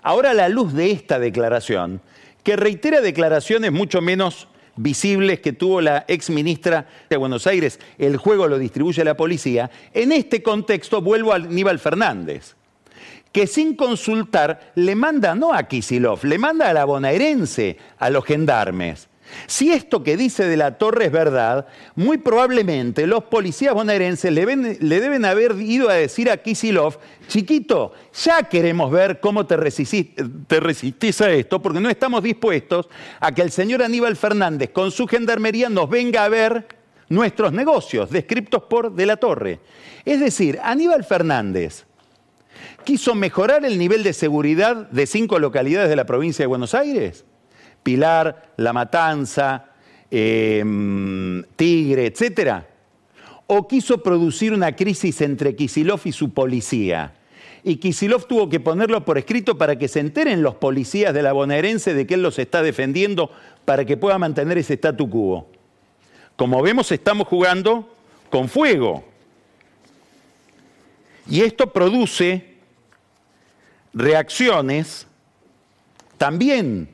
Ahora, 0.03 0.31
a 0.31 0.33
la 0.33 0.49
luz 0.49 0.73
de 0.73 0.91
esta 0.91 1.19
declaración, 1.19 2.01
que 2.43 2.57
reitera 2.57 2.99
declaraciones 2.99 3.71
mucho 3.71 4.01
menos 4.01 4.48
visibles 4.79 5.41
que 5.41 5.53
tuvo 5.53 5.81
la 5.81 6.05
ex 6.07 6.29
ministra 6.29 6.87
de 7.09 7.17
Buenos 7.17 7.45
Aires, 7.47 7.79
el 7.97 8.15
juego 8.17 8.47
lo 8.47 8.57
distribuye 8.57 9.03
la 9.03 9.17
policía, 9.17 9.69
en 9.93 10.13
este 10.13 10.41
contexto 10.41 11.01
vuelvo 11.01 11.33
a 11.33 11.35
Aníbal 11.35 11.79
Fernández, 11.79 12.55
que 13.33 13.45
sin 13.45 13.75
consultar 13.75 14.71
le 14.75 14.95
manda 14.95 15.35
no 15.35 15.53
a 15.53 15.63
Kisilov, 15.63 16.23
le 16.23 16.37
manda 16.37 16.69
a 16.69 16.73
la 16.73 16.85
bonaerense, 16.85 17.77
a 17.97 18.09
los 18.09 18.23
gendarmes. 18.23 19.08
Si 19.47 19.71
esto 19.71 20.03
que 20.03 20.17
dice 20.17 20.45
de 20.45 20.57
la 20.57 20.77
torre 20.77 21.05
es 21.05 21.11
verdad, 21.11 21.67
muy 21.95 22.17
probablemente 22.17 23.07
los 23.07 23.23
policías 23.25 23.73
bonaerenses 23.73 24.31
le, 24.31 24.45
deben 24.45 25.25
haber 25.25 25.59
ido 25.59 25.89
a 25.89 25.93
decir 25.93 26.29
a 26.29 26.37
Kisilov, 26.37 26.97
chiquito, 27.27 27.93
ya 28.13 28.43
queremos 28.43 28.91
ver 28.91 29.19
cómo 29.19 29.45
te 29.45 29.57
resistís 29.57 31.21
a 31.21 31.31
esto, 31.31 31.61
porque 31.61 31.79
no 31.79 31.89
estamos 31.89 32.23
dispuestos 32.23 32.89
a 33.19 33.31
que 33.31 33.41
el 33.41 33.51
señor 33.51 33.83
Aníbal 33.83 34.15
Fernández 34.15 34.71
con 34.71 34.91
su 34.91 35.07
gendarmería 35.07 35.69
nos 35.69 35.89
venga 35.89 36.23
a 36.23 36.29
ver 36.29 36.67
nuestros 37.09 37.51
negocios, 37.51 38.09
descriptos 38.09 38.63
por 38.63 38.93
De 38.93 39.05
la 39.05 39.17
Torre. 39.17 39.59
Es 40.05 40.19
decir, 40.19 40.59
Aníbal 40.63 41.03
Fernández 41.03 41.85
quiso 42.83 43.15
mejorar 43.15 43.65
el 43.65 43.77
nivel 43.77 44.03
de 44.03 44.13
seguridad 44.13 44.89
de 44.89 45.07
cinco 45.07 45.39
localidades 45.39 45.89
de 45.89 45.95
la 45.95 46.05
provincia 46.05 46.43
de 46.43 46.47
Buenos 46.47 46.73
Aires 46.73 47.25
La 47.97 48.73
Matanza, 48.73 49.65
em, 50.09 51.43
Tigre, 51.55 52.07
etc. 52.07 52.63
¿O 53.47 53.67
quiso 53.67 54.03
producir 54.03 54.53
una 54.53 54.75
crisis 54.75 55.21
entre 55.21 55.55
Kisilov 55.55 56.01
y 56.05 56.11
su 56.11 56.31
policía? 56.31 57.13
Y 57.63 57.77
Kisilov 57.77 58.25
tuvo 58.25 58.49
que 58.49 58.59
ponerlo 58.59 59.03
por 59.03 59.17
escrito 59.17 59.57
para 59.57 59.77
que 59.77 59.87
se 59.87 59.99
enteren 59.99 60.41
los 60.41 60.55
policías 60.55 61.13
de 61.13 61.23
la 61.23 61.33
bonaerense 61.33 61.93
de 61.93 62.07
que 62.07 62.13
él 62.13 62.21
los 62.21 62.39
está 62.39 62.61
defendiendo 62.61 63.31
para 63.65 63.85
que 63.85 63.97
pueda 63.97 64.17
mantener 64.17 64.57
ese 64.57 64.75
statu 64.75 65.09
quo. 65.09 65.47
Como 66.35 66.61
vemos, 66.61 66.91
estamos 66.91 67.27
jugando 67.27 67.93
con 68.29 68.47
fuego. 68.47 69.03
Y 71.29 71.41
esto 71.41 71.71
produce 71.71 72.55
reacciones 73.93 75.05
también 76.17 76.89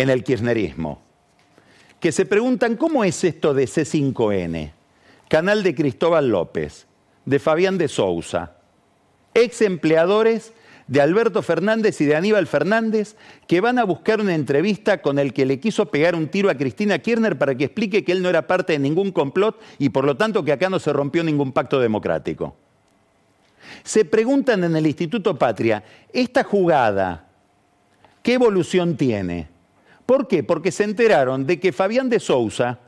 en 0.00 0.10
el 0.10 0.24
kirchnerismo, 0.24 1.00
que 1.98 2.12
se 2.12 2.24
preguntan 2.24 2.76
cómo 2.76 3.04
es 3.04 3.22
esto 3.24 3.54
de 3.54 3.64
C5N, 3.64 4.72
canal 5.28 5.62
de 5.62 5.74
Cristóbal 5.74 6.28
López, 6.28 6.86
de 7.24 7.38
Fabián 7.38 7.78
de 7.78 7.88
Sousa, 7.88 8.56
ex 9.34 9.62
empleadores 9.62 10.52
de 10.86 11.00
Alberto 11.00 11.42
Fernández 11.42 12.00
y 12.00 12.04
de 12.04 12.16
Aníbal 12.16 12.48
Fernández, 12.48 13.14
que 13.46 13.60
van 13.60 13.78
a 13.78 13.84
buscar 13.84 14.20
una 14.20 14.34
entrevista 14.34 15.02
con 15.02 15.20
el 15.20 15.32
que 15.32 15.46
le 15.46 15.60
quiso 15.60 15.86
pegar 15.86 16.16
un 16.16 16.28
tiro 16.28 16.50
a 16.50 16.56
Cristina 16.56 16.98
Kirchner 16.98 17.38
para 17.38 17.54
que 17.54 17.64
explique 17.64 18.02
que 18.02 18.10
él 18.10 18.22
no 18.22 18.28
era 18.28 18.46
parte 18.46 18.72
de 18.72 18.80
ningún 18.80 19.12
complot 19.12 19.60
y 19.78 19.90
por 19.90 20.04
lo 20.04 20.16
tanto 20.16 20.42
que 20.42 20.52
acá 20.52 20.68
no 20.68 20.80
se 20.80 20.92
rompió 20.92 21.22
ningún 21.22 21.52
pacto 21.52 21.78
democrático. 21.78 22.56
Se 23.84 24.04
preguntan 24.04 24.64
en 24.64 24.74
el 24.74 24.86
Instituto 24.86 25.38
Patria, 25.38 25.84
¿esta 26.12 26.42
jugada 26.42 27.28
qué 28.22 28.34
evolución 28.34 28.96
tiene? 28.96 29.59
¿Por 30.10 30.26
qué? 30.26 30.42
Porque 30.42 30.72
se 30.72 30.82
enteraron 30.82 31.46
de 31.46 31.60
que 31.60 31.70
Fabián 31.70 32.08
de 32.08 32.18
Sousa 32.18 32.80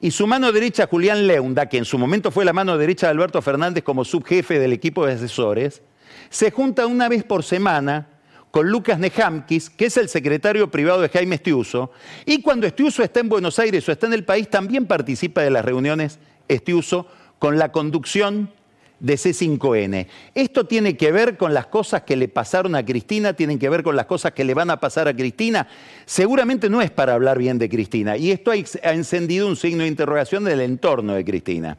y 0.00 0.10
su 0.10 0.26
mano 0.26 0.50
derecha, 0.50 0.86
Julián 0.86 1.26
Leunda, 1.26 1.68
que 1.68 1.76
en 1.76 1.84
su 1.84 1.98
momento 1.98 2.30
fue 2.30 2.46
la 2.46 2.54
mano 2.54 2.78
derecha 2.78 3.08
de 3.08 3.10
Alberto 3.10 3.42
Fernández 3.42 3.84
como 3.84 4.02
subjefe 4.02 4.58
del 4.58 4.72
equipo 4.72 5.04
de 5.04 5.12
asesores, 5.12 5.82
se 6.30 6.50
junta 6.50 6.86
una 6.86 7.10
vez 7.10 7.24
por 7.24 7.44
semana 7.44 8.08
con 8.50 8.70
Lucas 8.70 8.98
Nehamkis, 8.98 9.68
que 9.68 9.84
es 9.84 9.98
el 9.98 10.08
secretario 10.08 10.70
privado 10.70 11.02
de 11.02 11.10
Jaime 11.10 11.34
Estiuso, 11.34 11.90
y 12.24 12.40
cuando 12.40 12.66
Estiuso 12.66 13.02
está 13.02 13.20
en 13.20 13.28
Buenos 13.28 13.58
Aires 13.58 13.86
o 13.86 13.92
está 13.92 14.06
en 14.06 14.14
el 14.14 14.24
país, 14.24 14.48
también 14.48 14.86
participa 14.86 15.42
de 15.42 15.50
las 15.50 15.62
reuniones 15.62 16.18
Estiuso 16.48 17.06
con 17.38 17.58
la 17.58 17.70
conducción 17.70 18.50
de 18.98 19.14
C5N. 19.14 20.06
Esto 20.34 20.66
tiene 20.66 20.96
que 20.96 21.12
ver 21.12 21.36
con 21.36 21.52
las 21.52 21.66
cosas 21.66 22.02
que 22.02 22.16
le 22.16 22.28
pasaron 22.28 22.74
a 22.74 22.84
Cristina, 22.84 23.34
tienen 23.34 23.58
que 23.58 23.68
ver 23.68 23.82
con 23.82 23.96
las 23.96 24.06
cosas 24.06 24.32
que 24.32 24.44
le 24.44 24.54
van 24.54 24.70
a 24.70 24.80
pasar 24.80 25.08
a 25.08 25.14
Cristina. 25.14 25.68
Seguramente 26.06 26.70
no 26.70 26.80
es 26.80 26.90
para 26.90 27.14
hablar 27.14 27.38
bien 27.38 27.58
de 27.58 27.68
Cristina. 27.68 28.16
Y 28.16 28.30
esto 28.30 28.50
ha 28.50 28.92
encendido 28.92 29.46
un 29.46 29.56
signo 29.56 29.82
de 29.82 29.88
interrogación 29.88 30.44
del 30.44 30.60
entorno 30.60 31.14
de 31.14 31.24
Cristina. 31.24 31.76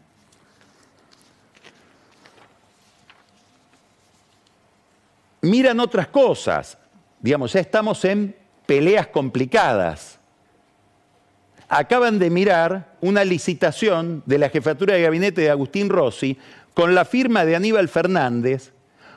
Miran 5.42 5.80
otras 5.80 6.08
cosas. 6.08 6.78
Digamos, 7.20 7.54
ya 7.54 7.62
estamos 7.62 8.04
en 8.06 8.36
peleas 8.66 9.08
complicadas. 9.08 10.20
Acaban 11.70 12.20
de 12.20 12.30
mirar 12.30 12.96
una 13.02 13.26
licitación 13.26 14.24
de 14.26 14.38
la 14.38 14.50
jefatura 14.50 14.94
de 14.94 15.02
gabinete 15.02 15.42
de 15.42 15.50
Agustín 15.50 15.90
Rossi 15.90 16.38
con 16.78 16.94
la 16.94 17.06
firma 17.06 17.44
de 17.44 17.56
Aníbal 17.56 17.90
Fernández 17.90 18.72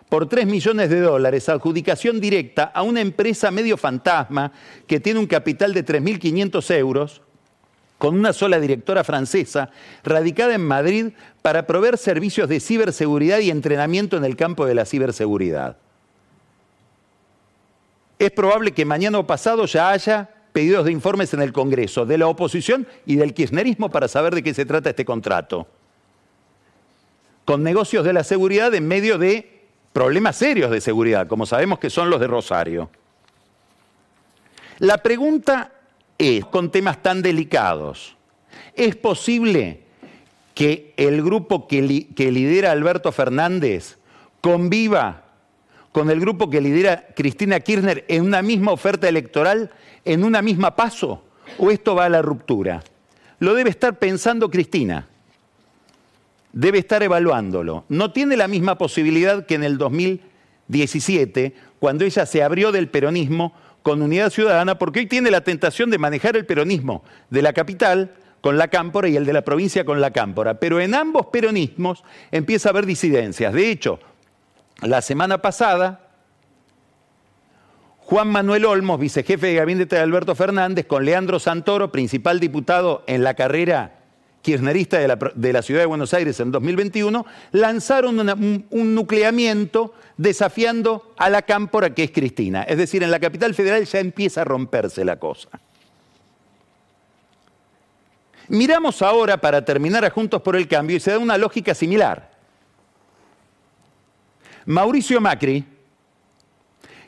por 0.09 0.31
3 0.31 0.47
millones 0.47 0.89
de 0.89 1.01
dólares, 1.01 1.47
adjudicación 1.51 2.19
directa 2.19 2.63
a 2.63 2.81
una 2.81 3.03
empresa 3.03 3.51
medio 3.51 3.77
fantasma 3.77 4.51
que 4.87 4.99
tiene 4.99 5.21
un 5.21 5.27
capital 5.27 5.75
de 5.75 5.85
3.500 5.85 6.75
euros, 6.79 7.21
con 7.99 8.19
una 8.19 8.33
sola 8.33 8.59
directora 8.61 9.05
francesa, 9.05 9.69
radicada 10.03 10.55
en 10.55 10.67
Madrid 10.67 11.09
para 11.43 11.67
proveer 11.67 11.99
servicios 11.99 12.49
de 12.49 12.61
ciberseguridad 12.61 13.41
y 13.41 13.51
entrenamiento 13.51 14.17
en 14.17 14.25
el 14.25 14.37
campo 14.37 14.65
de 14.65 14.75
la 14.75 14.87
ciberseguridad. 14.87 15.77
Es 18.19 18.31
probable 18.31 18.73
que 18.73 18.87
mañana 18.87 19.19
o 19.19 19.27
pasado 19.27 19.67
ya 19.67 19.91
haya 19.91 20.31
pedidos 20.55 20.87
de 20.87 20.93
informes 20.93 21.35
en 21.35 21.43
el 21.43 21.53
Congreso 21.53 22.07
de 22.07 22.17
la 22.17 22.27
oposición 22.27 22.87
y 23.05 23.17
del 23.17 23.35
kirchnerismo 23.35 23.91
para 23.91 24.09
saber 24.09 24.35
de 24.35 24.43
qué 24.43 24.55
se 24.55 24.65
trata 24.65 24.89
este 24.89 25.05
contrato 25.05 25.67
con 27.51 27.65
negocios 27.65 28.05
de 28.05 28.13
la 28.13 28.23
seguridad 28.23 28.73
en 28.77 28.87
medio 28.87 29.19
de 29.19 29.65
problemas 29.93 30.37
serios 30.37 30.71
de 30.71 30.81
seguridad, 30.81 31.27
como 31.27 31.47
sabemos 31.47 31.81
que 31.81 31.91
son 31.91 32.09
los 32.09 32.21
de 32.21 32.29
Rosario. 32.29 32.91
La 34.79 34.99
pregunta 34.99 35.73
es, 36.17 36.45
con 36.45 36.71
temas 36.71 37.03
tan 37.03 37.23
delicados, 37.23 38.17
¿es 38.77 38.95
posible 38.95 39.81
que 40.55 40.95
el 40.97 41.25
grupo 41.25 41.67
que, 41.67 41.83
lidera 41.83 42.71
Alberto 42.71 43.11
Fernández 43.11 43.99
conviva 44.41 45.25
con 45.91 46.09
el 46.09 46.21
grupo 46.21 46.51
que 46.51 46.61
lidera 46.61 47.09
Cristina 47.17 47.59
Kirchner 47.59 48.05
en 48.07 48.23
una 48.23 48.43
misma 48.43 48.71
oferta 48.71 49.09
electoral, 49.09 49.73
en 50.05 50.23
una 50.23 50.41
misma 50.41 50.77
paso? 50.77 51.25
¿O 51.59 51.73
esto 51.73 51.97
va 51.97 52.05
a 52.05 52.11
la 52.11 52.23
ruptura? 52.23 52.85
Lo 53.41 53.55
debe 53.55 53.71
estar 53.71 53.99
pensando 53.99 54.53
Cristina 54.53 55.09
debe 56.53 56.79
estar 56.79 57.03
evaluándolo. 57.03 57.85
No 57.89 58.13
tiene 58.13 58.37
la 58.37 58.49
misma 58.49 58.79
posibilidad 58.79 59.47
que 59.47 59.55
en 59.55 59.65
el 59.65 59.79
2017, 59.79 61.55
cuando 61.79 62.05
ella 62.05 62.27
se 62.27 62.43
abrió 62.43 62.73
del 62.73 62.89
peronismo 62.89 63.53
con 63.83 64.03
Unidad 64.03 64.31
Ciudadana, 64.31 64.79
porque 64.79 65.01
hoy 65.01 65.07
tiene 65.07 65.31
la 65.31 65.43
tentación 65.43 65.91
de 65.91 65.99
manejar 65.99 66.37
el 66.37 66.47
peronismo 66.47 67.03
de 67.31 67.43
la 67.43 67.53
capital 67.53 68.13
con 68.41 68.59
la 68.59 68.69
cámpora 68.69 69.09
y 69.09 69.17
el 69.17 69.27
de 69.27 69.33
la 69.33 69.43
provincia 69.43 69.85
con 69.85 70.01
la 70.01 70.11
cámpora. 70.11 70.55
Pero 70.61 70.81
en 70.81 70.95
ambos 70.95 71.27
peronismos 71.27 72.05
empieza 72.31 72.69
a 72.69 72.73
haber 72.73 72.87
disidencias. 72.87 73.53
De 73.53 73.71
hecho, 73.71 74.01
la 74.83 75.03
semana 75.03 75.43
pasada, 75.43 76.09
Juan 77.99 78.29
Manuel 78.29 78.65
Olmos, 78.65 78.99
vicejefe 78.99 79.49
de 79.49 79.55
gabinete 79.55 79.97
de 79.97 80.03
Alberto 80.03 80.35
Fernández, 80.35 80.87
con 80.87 81.05
Leandro 81.05 81.39
Santoro, 81.39 81.93
principal 81.93 82.41
diputado 82.41 83.05
en 83.07 83.23
la 83.23 83.35
carrera 83.35 84.00
kirchnerista 84.43 84.99
de 84.99 85.53
la, 85.53 85.63
ciudad 85.63 85.81
de 85.81 85.87
Buenos 85.87 86.15
Aires 86.15 86.41
en 86.41 86.51
2021, 86.51 87.27
lanzaron 87.53 88.19
un, 88.71 88.95
nucleamiento 88.95 89.95
desafiando 90.17 91.13
a 91.19 91.29
la 91.29 91.43
cámpora 91.43 91.95
que 91.95 92.05
es 92.05 92.11
Cristina. 92.11 92.63
Es 92.63 92.79
decir, 92.79 93.03
en 93.03 93.11
la 93.11 93.21
capital 93.21 93.55
federal 93.55 93.85
ya 93.85 94.01
empieza 94.01 94.43
a 94.43 94.45
romperse 94.45 95.05
la 95.05 95.19
cosa. 95.19 95.49
Miramos 98.49 99.01
ahora, 99.03 99.37
para 99.37 99.65
terminar 99.65 100.05
a 100.05 100.11
Juntos 100.11 100.43
por 100.43 100.57
el 100.57 100.67
Cambio, 100.67 100.97
y 100.97 101.01
se 101.01 101.13
da 101.13 101.19
una 101.19 101.39
lógica 101.39 101.75
similar. 101.75 102.31
Mauricio 104.67 105.21
Macri, 105.21 105.65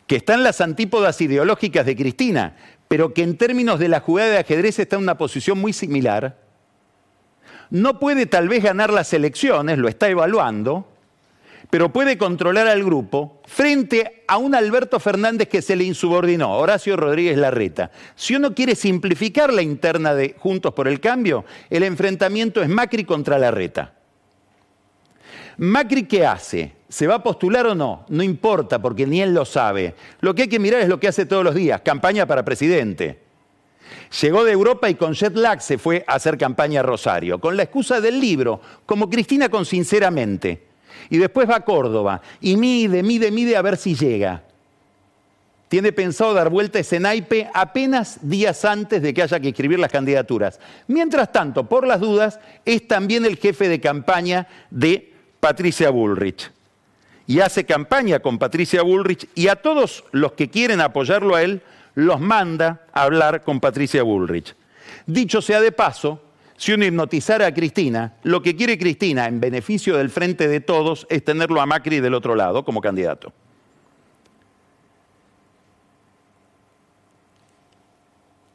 que 0.07 0.16
está 0.16 0.35
en 0.35 0.45
las 0.45 0.61
antípodas 0.61 1.20
ideológicas 1.20 1.85
de 1.87 1.97
Cristina, 1.97 2.57
pero 2.87 3.14
que 3.14 3.22
en 3.22 3.37
términos 3.37 3.78
de 3.78 3.89
la 3.89 4.01
jugada 4.01 4.30
de 4.30 4.39
ajedrez 4.39 4.78
está 4.78 4.97
en 4.97 5.03
una 5.03 5.16
posición 5.16 5.59
muy 5.59 5.72
similar, 5.72 6.41
no 7.73 7.99
puede 7.99 8.27
tal 8.27 8.51
vez 8.51 8.62
ganar 8.62 8.93
las 8.93 9.14
elecciones, 9.14 9.79
lo 9.79 9.89
está 9.89 10.07
evaluando, 10.07 10.87
pero 11.70 11.91
puede 11.91 12.18
controlar 12.18 12.68
al 12.68 12.85
grupo 12.85 13.41
frente 13.47 14.25
a 14.29 14.37
un 14.37 14.55
Alberto 14.55 15.01
Fernández 15.01 15.49
que 15.49 15.62
se 15.62 15.75
le 15.75 15.85
insubordinó, 15.85 16.53
Horacio 16.59 16.99
Rodríguez 16.99 17.39
Larreta. 17.39 17.91
Si 18.14 18.37
uno 18.37 18.55
quiere 18.55 18.75
simplificar 18.75 19.55
la 19.55 19.62
interna 19.62 20.14
de 20.14 20.37
Juntos 20.39 20.75
por 20.75 20.87
el 20.87 21.01
Cambio, 21.01 21.47
el 21.70 21.83
enfrentamiento 21.85 22.62
es 22.62 22.68
Macri 22.68 23.05
contra 23.05 23.39
Larreta. 23.39 23.95
Macri, 25.57 26.03
¿qué 26.03 26.27
hace? 26.27 26.73
¿Se 26.91 27.07
va 27.07 27.14
a 27.14 27.23
postular 27.23 27.66
o 27.68 27.75
no? 27.75 28.05
No 28.11 28.23
importa, 28.23 28.83
porque 28.83 29.07
ni 29.07 29.23
él 29.23 29.33
lo 29.33 29.47
sabe. 29.47 29.95
Lo 30.20 30.35
que 30.35 30.43
hay 30.43 30.49
que 30.49 30.59
mirar 30.59 30.83
es 30.83 30.91
lo 30.91 31.01
que 31.01 31.09
hace 31.09 31.25
todos 31.25 31.43
los 31.43 31.55
días, 31.55 31.81
campaña 31.81 32.27
para 32.27 32.45
presidente. 32.45 33.22
Llegó 34.20 34.45
de 34.45 34.53
Europa 34.53 34.90
y 34.90 34.95
con 34.95 35.14
jet 35.14 35.36
lag 35.36 35.62
se 35.62 35.78
fue 35.78 36.05
a 36.07 36.14
hacer 36.14 36.36
campaña 36.36 36.80
a 36.80 36.82
Rosario, 36.82 37.38
con 37.38 37.57
la 37.57 37.64
excusa 37.64 38.01
del 38.01 38.20
libro, 38.20 38.61
como 38.86 39.09
Cristina 39.09 39.49
con 39.49 39.64
Sinceramente. 39.64 40.62
Y 41.11 41.18
después 41.18 41.49
va 41.49 41.57
a 41.57 41.64
Córdoba 41.64 42.20
y 42.40 42.57
mide, 42.57 43.03
mide, 43.03 43.30
mide 43.30 43.57
a 43.57 43.62
ver 43.62 43.76
si 43.76 43.95
llega. 43.95 44.43
Tiene 45.68 45.93
pensado 45.93 46.34
dar 46.34 46.51
vuelta 46.51 46.78
ese 46.78 47.01
naipe 47.01 47.49
apenas 47.55 48.18
días 48.20 48.62
antes 48.66 49.01
de 49.01 49.14
que 49.14 49.22
haya 49.22 49.40
que 49.40 49.49
escribir 49.49 49.78
las 49.78 49.90
candidaturas. 49.90 50.61
Mientras 50.86 51.32
tanto, 51.32 51.64
por 51.66 51.86
las 51.86 51.99
dudas, 51.99 52.40
es 52.66 52.86
también 52.86 53.24
el 53.24 53.38
jefe 53.38 53.70
de 53.70 53.80
campaña 53.80 54.47
de 54.70 55.14
Patricia 55.40 55.88
Bullrich. 55.88 56.51
Y 57.26 57.40
hace 57.40 57.64
campaña 57.64 58.20
con 58.20 58.38
Patricia 58.38 58.82
Bullrich 58.82 59.26
y 59.34 59.49
a 59.49 59.57
todos 59.57 60.05
los 60.12 60.32
que 60.32 60.51
quieren 60.51 60.82
apoyarlo 60.82 61.34
a 61.34 61.43
él, 61.43 61.62
los 61.95 62.20
manda 62.20 62.86
a 62.93 63.03
hablar 63.03 63.43
con 63.43 63.61
Patricia 63.61 64.03
Bullrich. 64.03 64.55
Dicho 65.07 65.43
sea 65.43 65.61
de 65.61 65.72
paso, 65.72 66.20
si 66.57 66.72
uno 66.72 66.84
hipnotizara 66.84 67.47
a 67.47 67.55
Cristina, 67.55 68.14
lo 68.22 68.40
que 68.40 68.55
quiere 68.55 68.78
Cristina 68.78 69.26
en 69.26 69.40
beneficio 69.40 69.97
del 69.97 70.11
frente 70.11 70.49
de 70.49 70.61
todos 70.61 71.07
es 71.11 71.24
tenerlo 71.24 71.61
a 71.61 71.66
Macri 71.66 72.01
del 72.01 72.14
otro 72.14 72.34
lado 72.34 72.64
como 72.64 72.80
candidato. 72.80 73.32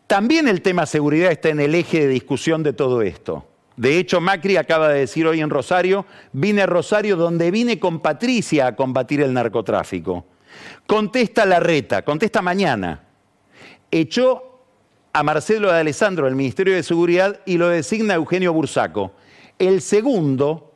También 0.07 0.47
el 0.47 0.61
tema 0.61 0.85
seguridad 0.85 1.31
está 1.31 1.49
en 1.49 1.59
el 1.59 1.75
eje 1.75 1.99
de 1.99 2.07
discusión 2.07 2.63
de 2.63 2.71
todo 2.71 3.01
esto. 3.01 3.45
De 3.75 3.99
hecho, 3.99 4.21
Macri 4.21 4.55
acaba 4.55 4.87
de 4.87 4.99
decir 4.99 5.27
hoy 5.27 5.41
en 5.41 5.49
Rosario, 5.49 6.05
vine 6.31 6.61
a 6.61 6.65
Rosario 6.65 7.17
donde 7.17 7.51
vine 7.51 7.77
con 7.77 7.99
Patricia 7.99 8.67
a 8.67 8.75
combatir 8.75 9.21
el 9.21 9.33
narcotráfico. 9.33 10.25
Contesta 10.87 11.45
la 11.45 11.59
reta, 11.59 12.03
contesta 12.03 12.41
mañana 12.41 13.06
echó 13.91 14.61
a 15.13 15.23
Marcelo 15.23 15.71
de 15.71 15.79
Alessandro 15.79 16.25
del 16.25 16.35
Ministerio 16.35 16.75
de 16.75 16.83
Seguridad 16.83 17.39
y 17.45 17.57
lo 17.57 17.69
designa 17.69 18.13
Eugenio 18.13 18.53
Bursaco. 18.53 19.11
El 19.57 19.81
segundo 19.81 20.73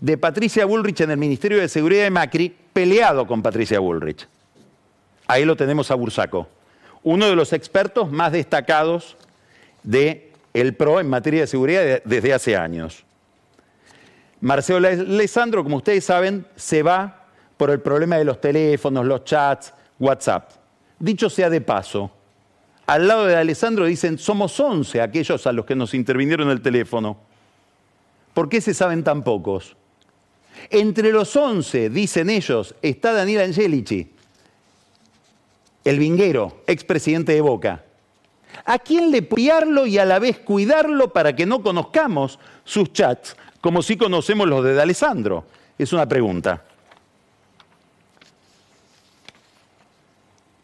de 0.00 0.18
Patricia 0.18 0.66
Bullrich 0.66 1.00
en 1.00 1.12
el 1.12 1.16
Ministerio 1.16 1.60
de 1.60 1.68
Seguridad 1.68 2.02
de 2.02 2.10
Macri, 2.10 2.54
peleado 2.72 3.26
con 3.26 3.40
Patricia 3.40 3.78
Bullrich. 3.78 4.26
Ahí 5.26 5.44
lo 5.44 5.56
tenemos 5.56 5.90
a 5.90 5.94
Bursaco, 5.94 6.48
uno 7.02 7.26
de 7.26 7.36
los 7.36 7.52
expertos 7.52 8.10
más 8.10 8.32
destacados 8.32 9.16
del 9.82 10.30
el 10.52 10.74
PRO 10.74 11.00
en 11.00 11.08
materia 11.08 11.40
de 11.40 11.46
seguridad 11.46 12.02
desde 12.04 12.34
hace 12.34 12.56
años. 12.56 13.04
Marcelo 14.40 14.80
de 14.80 15.00
Alessandro, 15.00 15.62
como 15.62 15.76
ustedes 15.76 16.04
saben, 16.04 16.44
se 16.56 16.82
va 16.82 17.26
por 17.56 17.70
el 17.70 17.80
problema 17.80 18.16
de 18.16 18.24
los 18.24 18.40
teléfonos, 18.40 19.06
los 19.06 19.24
chats, 19.24 19.72
WhatsApp. 20.00 20.50
Dicho 20.98 21.30
sea 21.30 21.48
de 21.48 21.60
paso, 21.60 22.10
al 22.86 23.06
lado 23.06 23.26
de 23.26 23.36
Alessandro 23.36 23.86
dicen, 23.86 24.18
somos 24.18 24.58
11 24.58 25.00
aquellos 25.00 25.46
a 25.46 25.52
los 25.52 25.64
que 25.64 25.76
nos 25.76 25.94
intervinieron 25.94 26.50
el 26.50 26.60
teléfono. 26.60 27.16
¿Por 28.34 28.48
qué 28.48 28.60
se 28.60 28.74
saben 28.74 29.04
tan 29.04 29.22
pocos? 29.22 29.76
Entre 30.70 31.12
los 31.12 31.34
11, 31.36 31.90
dicen 31.90 32.30
ellos, 32.30 32.74
está 32.82 33.12
Daniel 33.12 33.42
Angelici, 33.42 34.10
el 35.84 35.98
vinguero, 35.98 36.62
expresidente 36.66 37.32
de 37.32 37.40
Boca. 37.40 37.84
¿A 38.64 38.78
quién 38.78 39.10
le 39.10 39.22
piarlo 39.22 39.86
y 39.86 39.98
a 39.98 40.04
la 40.04 40.18
vez 40.18 40.38
cuidarlo 40.38 41.12
para 41.12 41.34
que 41.34 41.46
no 41.46 41.62
conozcamos 41.62 42.38
sus 42.64 42.92
chats 42.92 43.36
como 43.60 43.82
si 43.82 43.96
conocemos 43.96 44.48
los 44.48 44.64
de 44.64 44.80
Alessandro? 44.80 45.44
Es 45.78 45.92
una 45.92 46.06
pregunta. 46.06 46.62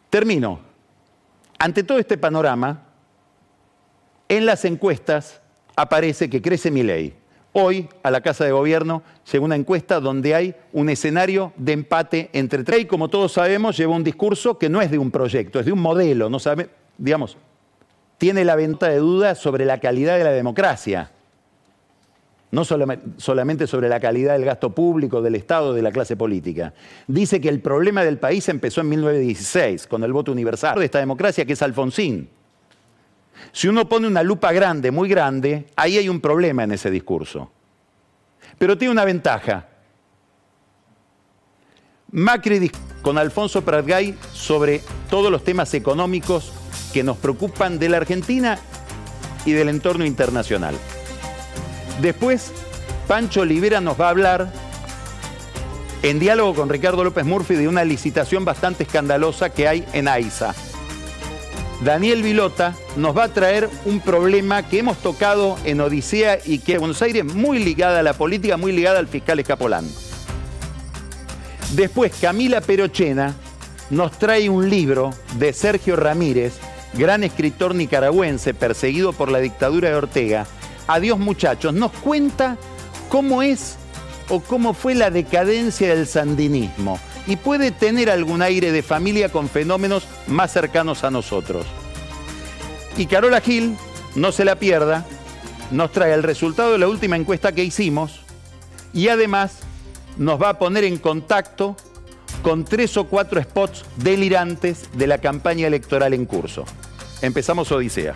Termino. 0.09 0.68
Ante 1.59 1.83
todo 1.83 1.99
este 1.99 2.17
panorama, 2.17 2.85
en 4.29 4.45
las 4.45 4.63
encuestas 4.63 5.41
aparece 5.75 6.29
que 6.29 6.41
crece 6.41 6.71
mi 6.71 6.83
ley. 6.83 7.13
Hoy 7.51 7.89
a 8.01 8.11
la 8.11 8.21
Casa 8.21 8.45
de 8.45 8.51
Gobierno 8.51 9.03
llegó 9.29 9.43
una 9.43 9.57
encuesta 9.57 9.99
donde 9.99 10.35
hay 10.35 10.55
un 10.71 10.89
escenario 10.89 11.51
de 11.57 11.73
empate 11.73 12.29
entre 12.31 12.63
tres. 12.63 12.81
Y 12.81 12.85
como 12.85 13.09
todos 13.09 13.33
sabemos, 13.33 13.75
lleva 13.75 13.93
un 13.93 14.03
discurso 14.03 14.57
que 14.57 14.69
no 14.69 14.81
es 14.81 14.89
de 14.89 14.99
un 14.99 15.11
proyecto, 15.11 15.59
es 15.59 15.65
de 15.65 15.73
un 15.73 15.81
modelo. 15.81 16.29
No 16.29 16.39
sabe, 16.39 16.69
digamos, 16.97 17.37
tiene 18.17 18.45
la 18.45 18.55
venta 18.55 18.87
de 18.87 18.97
dudas 18.97 19.37
sobre 19.37 19.65
la 19.65 19.79
calidad 19.79 20.17
de 20.17 20.23
la 20.23 20.31
democracia 20.31 21.11
no 22.51 22.65
solamente 22.65 23.67
sobre 23.67 23.89
la 23.89 23.99
calidad 23.99 24.33
del 24.33 24.45
gasto 24.45 24.73
público, 24.73 25.21
del 25.21 25.35
Estado, 25.35 25.73
de 25.73 25.81
la 25.81 25.91
clase 25.91 26.15
política. 26.15 26.73
Dice 27.07 27.39
que 27.39 27.49
el 27.49 27.61
problema 27.61 28.03
del 28.03 28.17
país 28.17 28.49
empezó 28.49 28.81
en 28.81 28.89
1916, 28.89 29.85
con 29.87 30.03
el 30.03 30.11
voto 30.13 30.31
universal 30.31 30.79
de 30.79 30.85
esta 30.85 30.99
democracia 30.99 31.45
que 31.45 31.53
es 31.53 31.61
Alfonsín. 31.61 32.29
Si 33.51 33.67
uno 33.67 33.87
pone 33.87 34.07
una 34.07 34.23
lupa 34.23 34.51
grande, 34.51 34.91
muy 34.91 35.07
grande, 35.07 35.67
ahí 35.75 35.97
hay 35.97 36.09
un 36.09 36.19
problema 36.19 36.63
en 36.63 36.71
ese 36.71 36.89
discurso. 36.89 37.51
Pero 38.57 38.77
tiene 38.77 38.91
una 38.91 39.05
ventaja. 39.05 39.67
Macri 42.11 42.71
con 43.01 43.17
Alfonso 43.17 43.63
Pratgay 43.63 44.17
sobre 44.33 44.81
todos 45.09 45.31
los 45.31 45.43
temas 45.43 45.73
económicos 45.73 46.51
que 46.91 47.03
nos 47.03 47.17
preocupan 47.17 47.77
de 47.77 47.89
la 47.89 47.97
Argentina 47.97 48.57
y 49.45 49.51
del 49.51 49.69
entorno 49.69 50.05
internacional. 50.05 50.75
Después, 52.01 52.51
Pancho 53.07 53.41
Olivera 53.41 53.81
nos 53.81 53.99
va 53.99 54.07
a 54.07 54.11
hablar 54.11 54.51
en 56.01 56.19
diálogo 56.19 56.55
con 56.55 56.69
Ricardo 56.69 57.03
López 57.03 57.25
Murphy 57.25 57.55
de 57.55 57.67
una 57.67 57.83
licitación 57.83 58.45
bastante 58.45 58.83
escandalosa 58.83 59.49
que 59.49 59.67
hay 59.67 59.85
en 59.93 60.07
AISA. 60.07 60.55
Daniel 61.83 62.23
Vilota 62.23 62.75
nos 62.97 63.17
va 63.17 63.25
a 63.25 63.33
traer 63.33 63.69
un 63.85 64.01
problema 64.01 64.67
que 64.67 64.79
hemos 64.79 64.97
tocado 64.97 65.57
en 65.63 65.79
Odisea 65.79 66.39
y 66.45 66.59
que 66.59 66.73
en 66.73 66.79
Buenos 66.79 67.01
Aires 67.01 67.23
muy 67.23 67.59
ligada 67.59 67.99
a 67.99 68.03
la 68.03 68.13
política, 68.13 68.57
muy 68.57 68.73
ligada 68.73 68.99
al 68.99 69.07
fiscal 69.07 69.39
Escapolán. 69.39 69.87
Después 71.71 72.13
Camila 72.19 72.61
Perochena 72.61 73.33
nos 73.89 74.17
trae 74.19 74.49
un 74.49 74.69
libro 74.69 75.11
de 75.37 75.53
Sergio 75.53 75.95
Ramírez, 75.95 76.53
gran 76.93 77.23
escritor 77.23 77.75
nicaragüense 77.75 78.53
perseguido 78.53 79.13
por 79.13 79.31
la 79.31 79.39
dictadura 79.39 79.89
de 79.89 79.95
Ortega, 79.95 80.47
Adiós 80.89 81.19
muchachos, 81.19 81.71
nos 81.71 81.91
cuenta 81.91 82.57
cómo 83.09 83.43
es 83.43 83.77
o 84.27 84.39
cómo 84.39 84.73
fue 84.73 84.95
la 84.95 85.11
decadencia 85.11 85.93
del 85.93 86.07
sandinismo 86.07 86.99
y 87.27 87.35
puede 87.35 87.69
tener 87.69 88.09
algún 88.09 88.41
aire 88.41 88.71
de 88.71 88.81
familia 88.81 89.29
con 89.29 89.49
fenómenos 89.49 90.07
más 90.25 90.51
cercanos 90.51 91.03
a 91.03 91.11
nosotros. 91.11 91.67
Y 92.97 93.05
Carola 93.05 93.39
Gil, 93.39 93.77
no 94.15 94.31
se 94.31 94.43
la 94.45 94.55
pierda, 94.55 95.05
nos 95.69 95.91
trae 95.91 96.11
el 96.11 96.23
resultado 96.23 96.71
de 96.71 96.79
la 96.79 96.87
última 96.87 97.17
encuesta 97.17 97.51
que 97.51 97.63
hicimos 97.63 98.21
y 98.91 99.09
además 99.09 99.59
nos 100.17 100.41
va 100.41 100.49
a 100.49 100.57
poner 100.57 100.85
en 100.85 100.97
contacto 100.97 101.77
con 102.41 102.65
tres 102.65 102.97
o 102.97 103.03
cuatro 103.05 103.39
spots 103.39 103.85
delirantes 103.97 104.89
de 104.93 105.05
la 105.05 105.19
campaña 105.19 105.67
electoral 105.67 106.15
en 106.15 106.25
curso. 106.25 106.65
Empezamos 107.21 107.71
Odisea. 107.71 108.15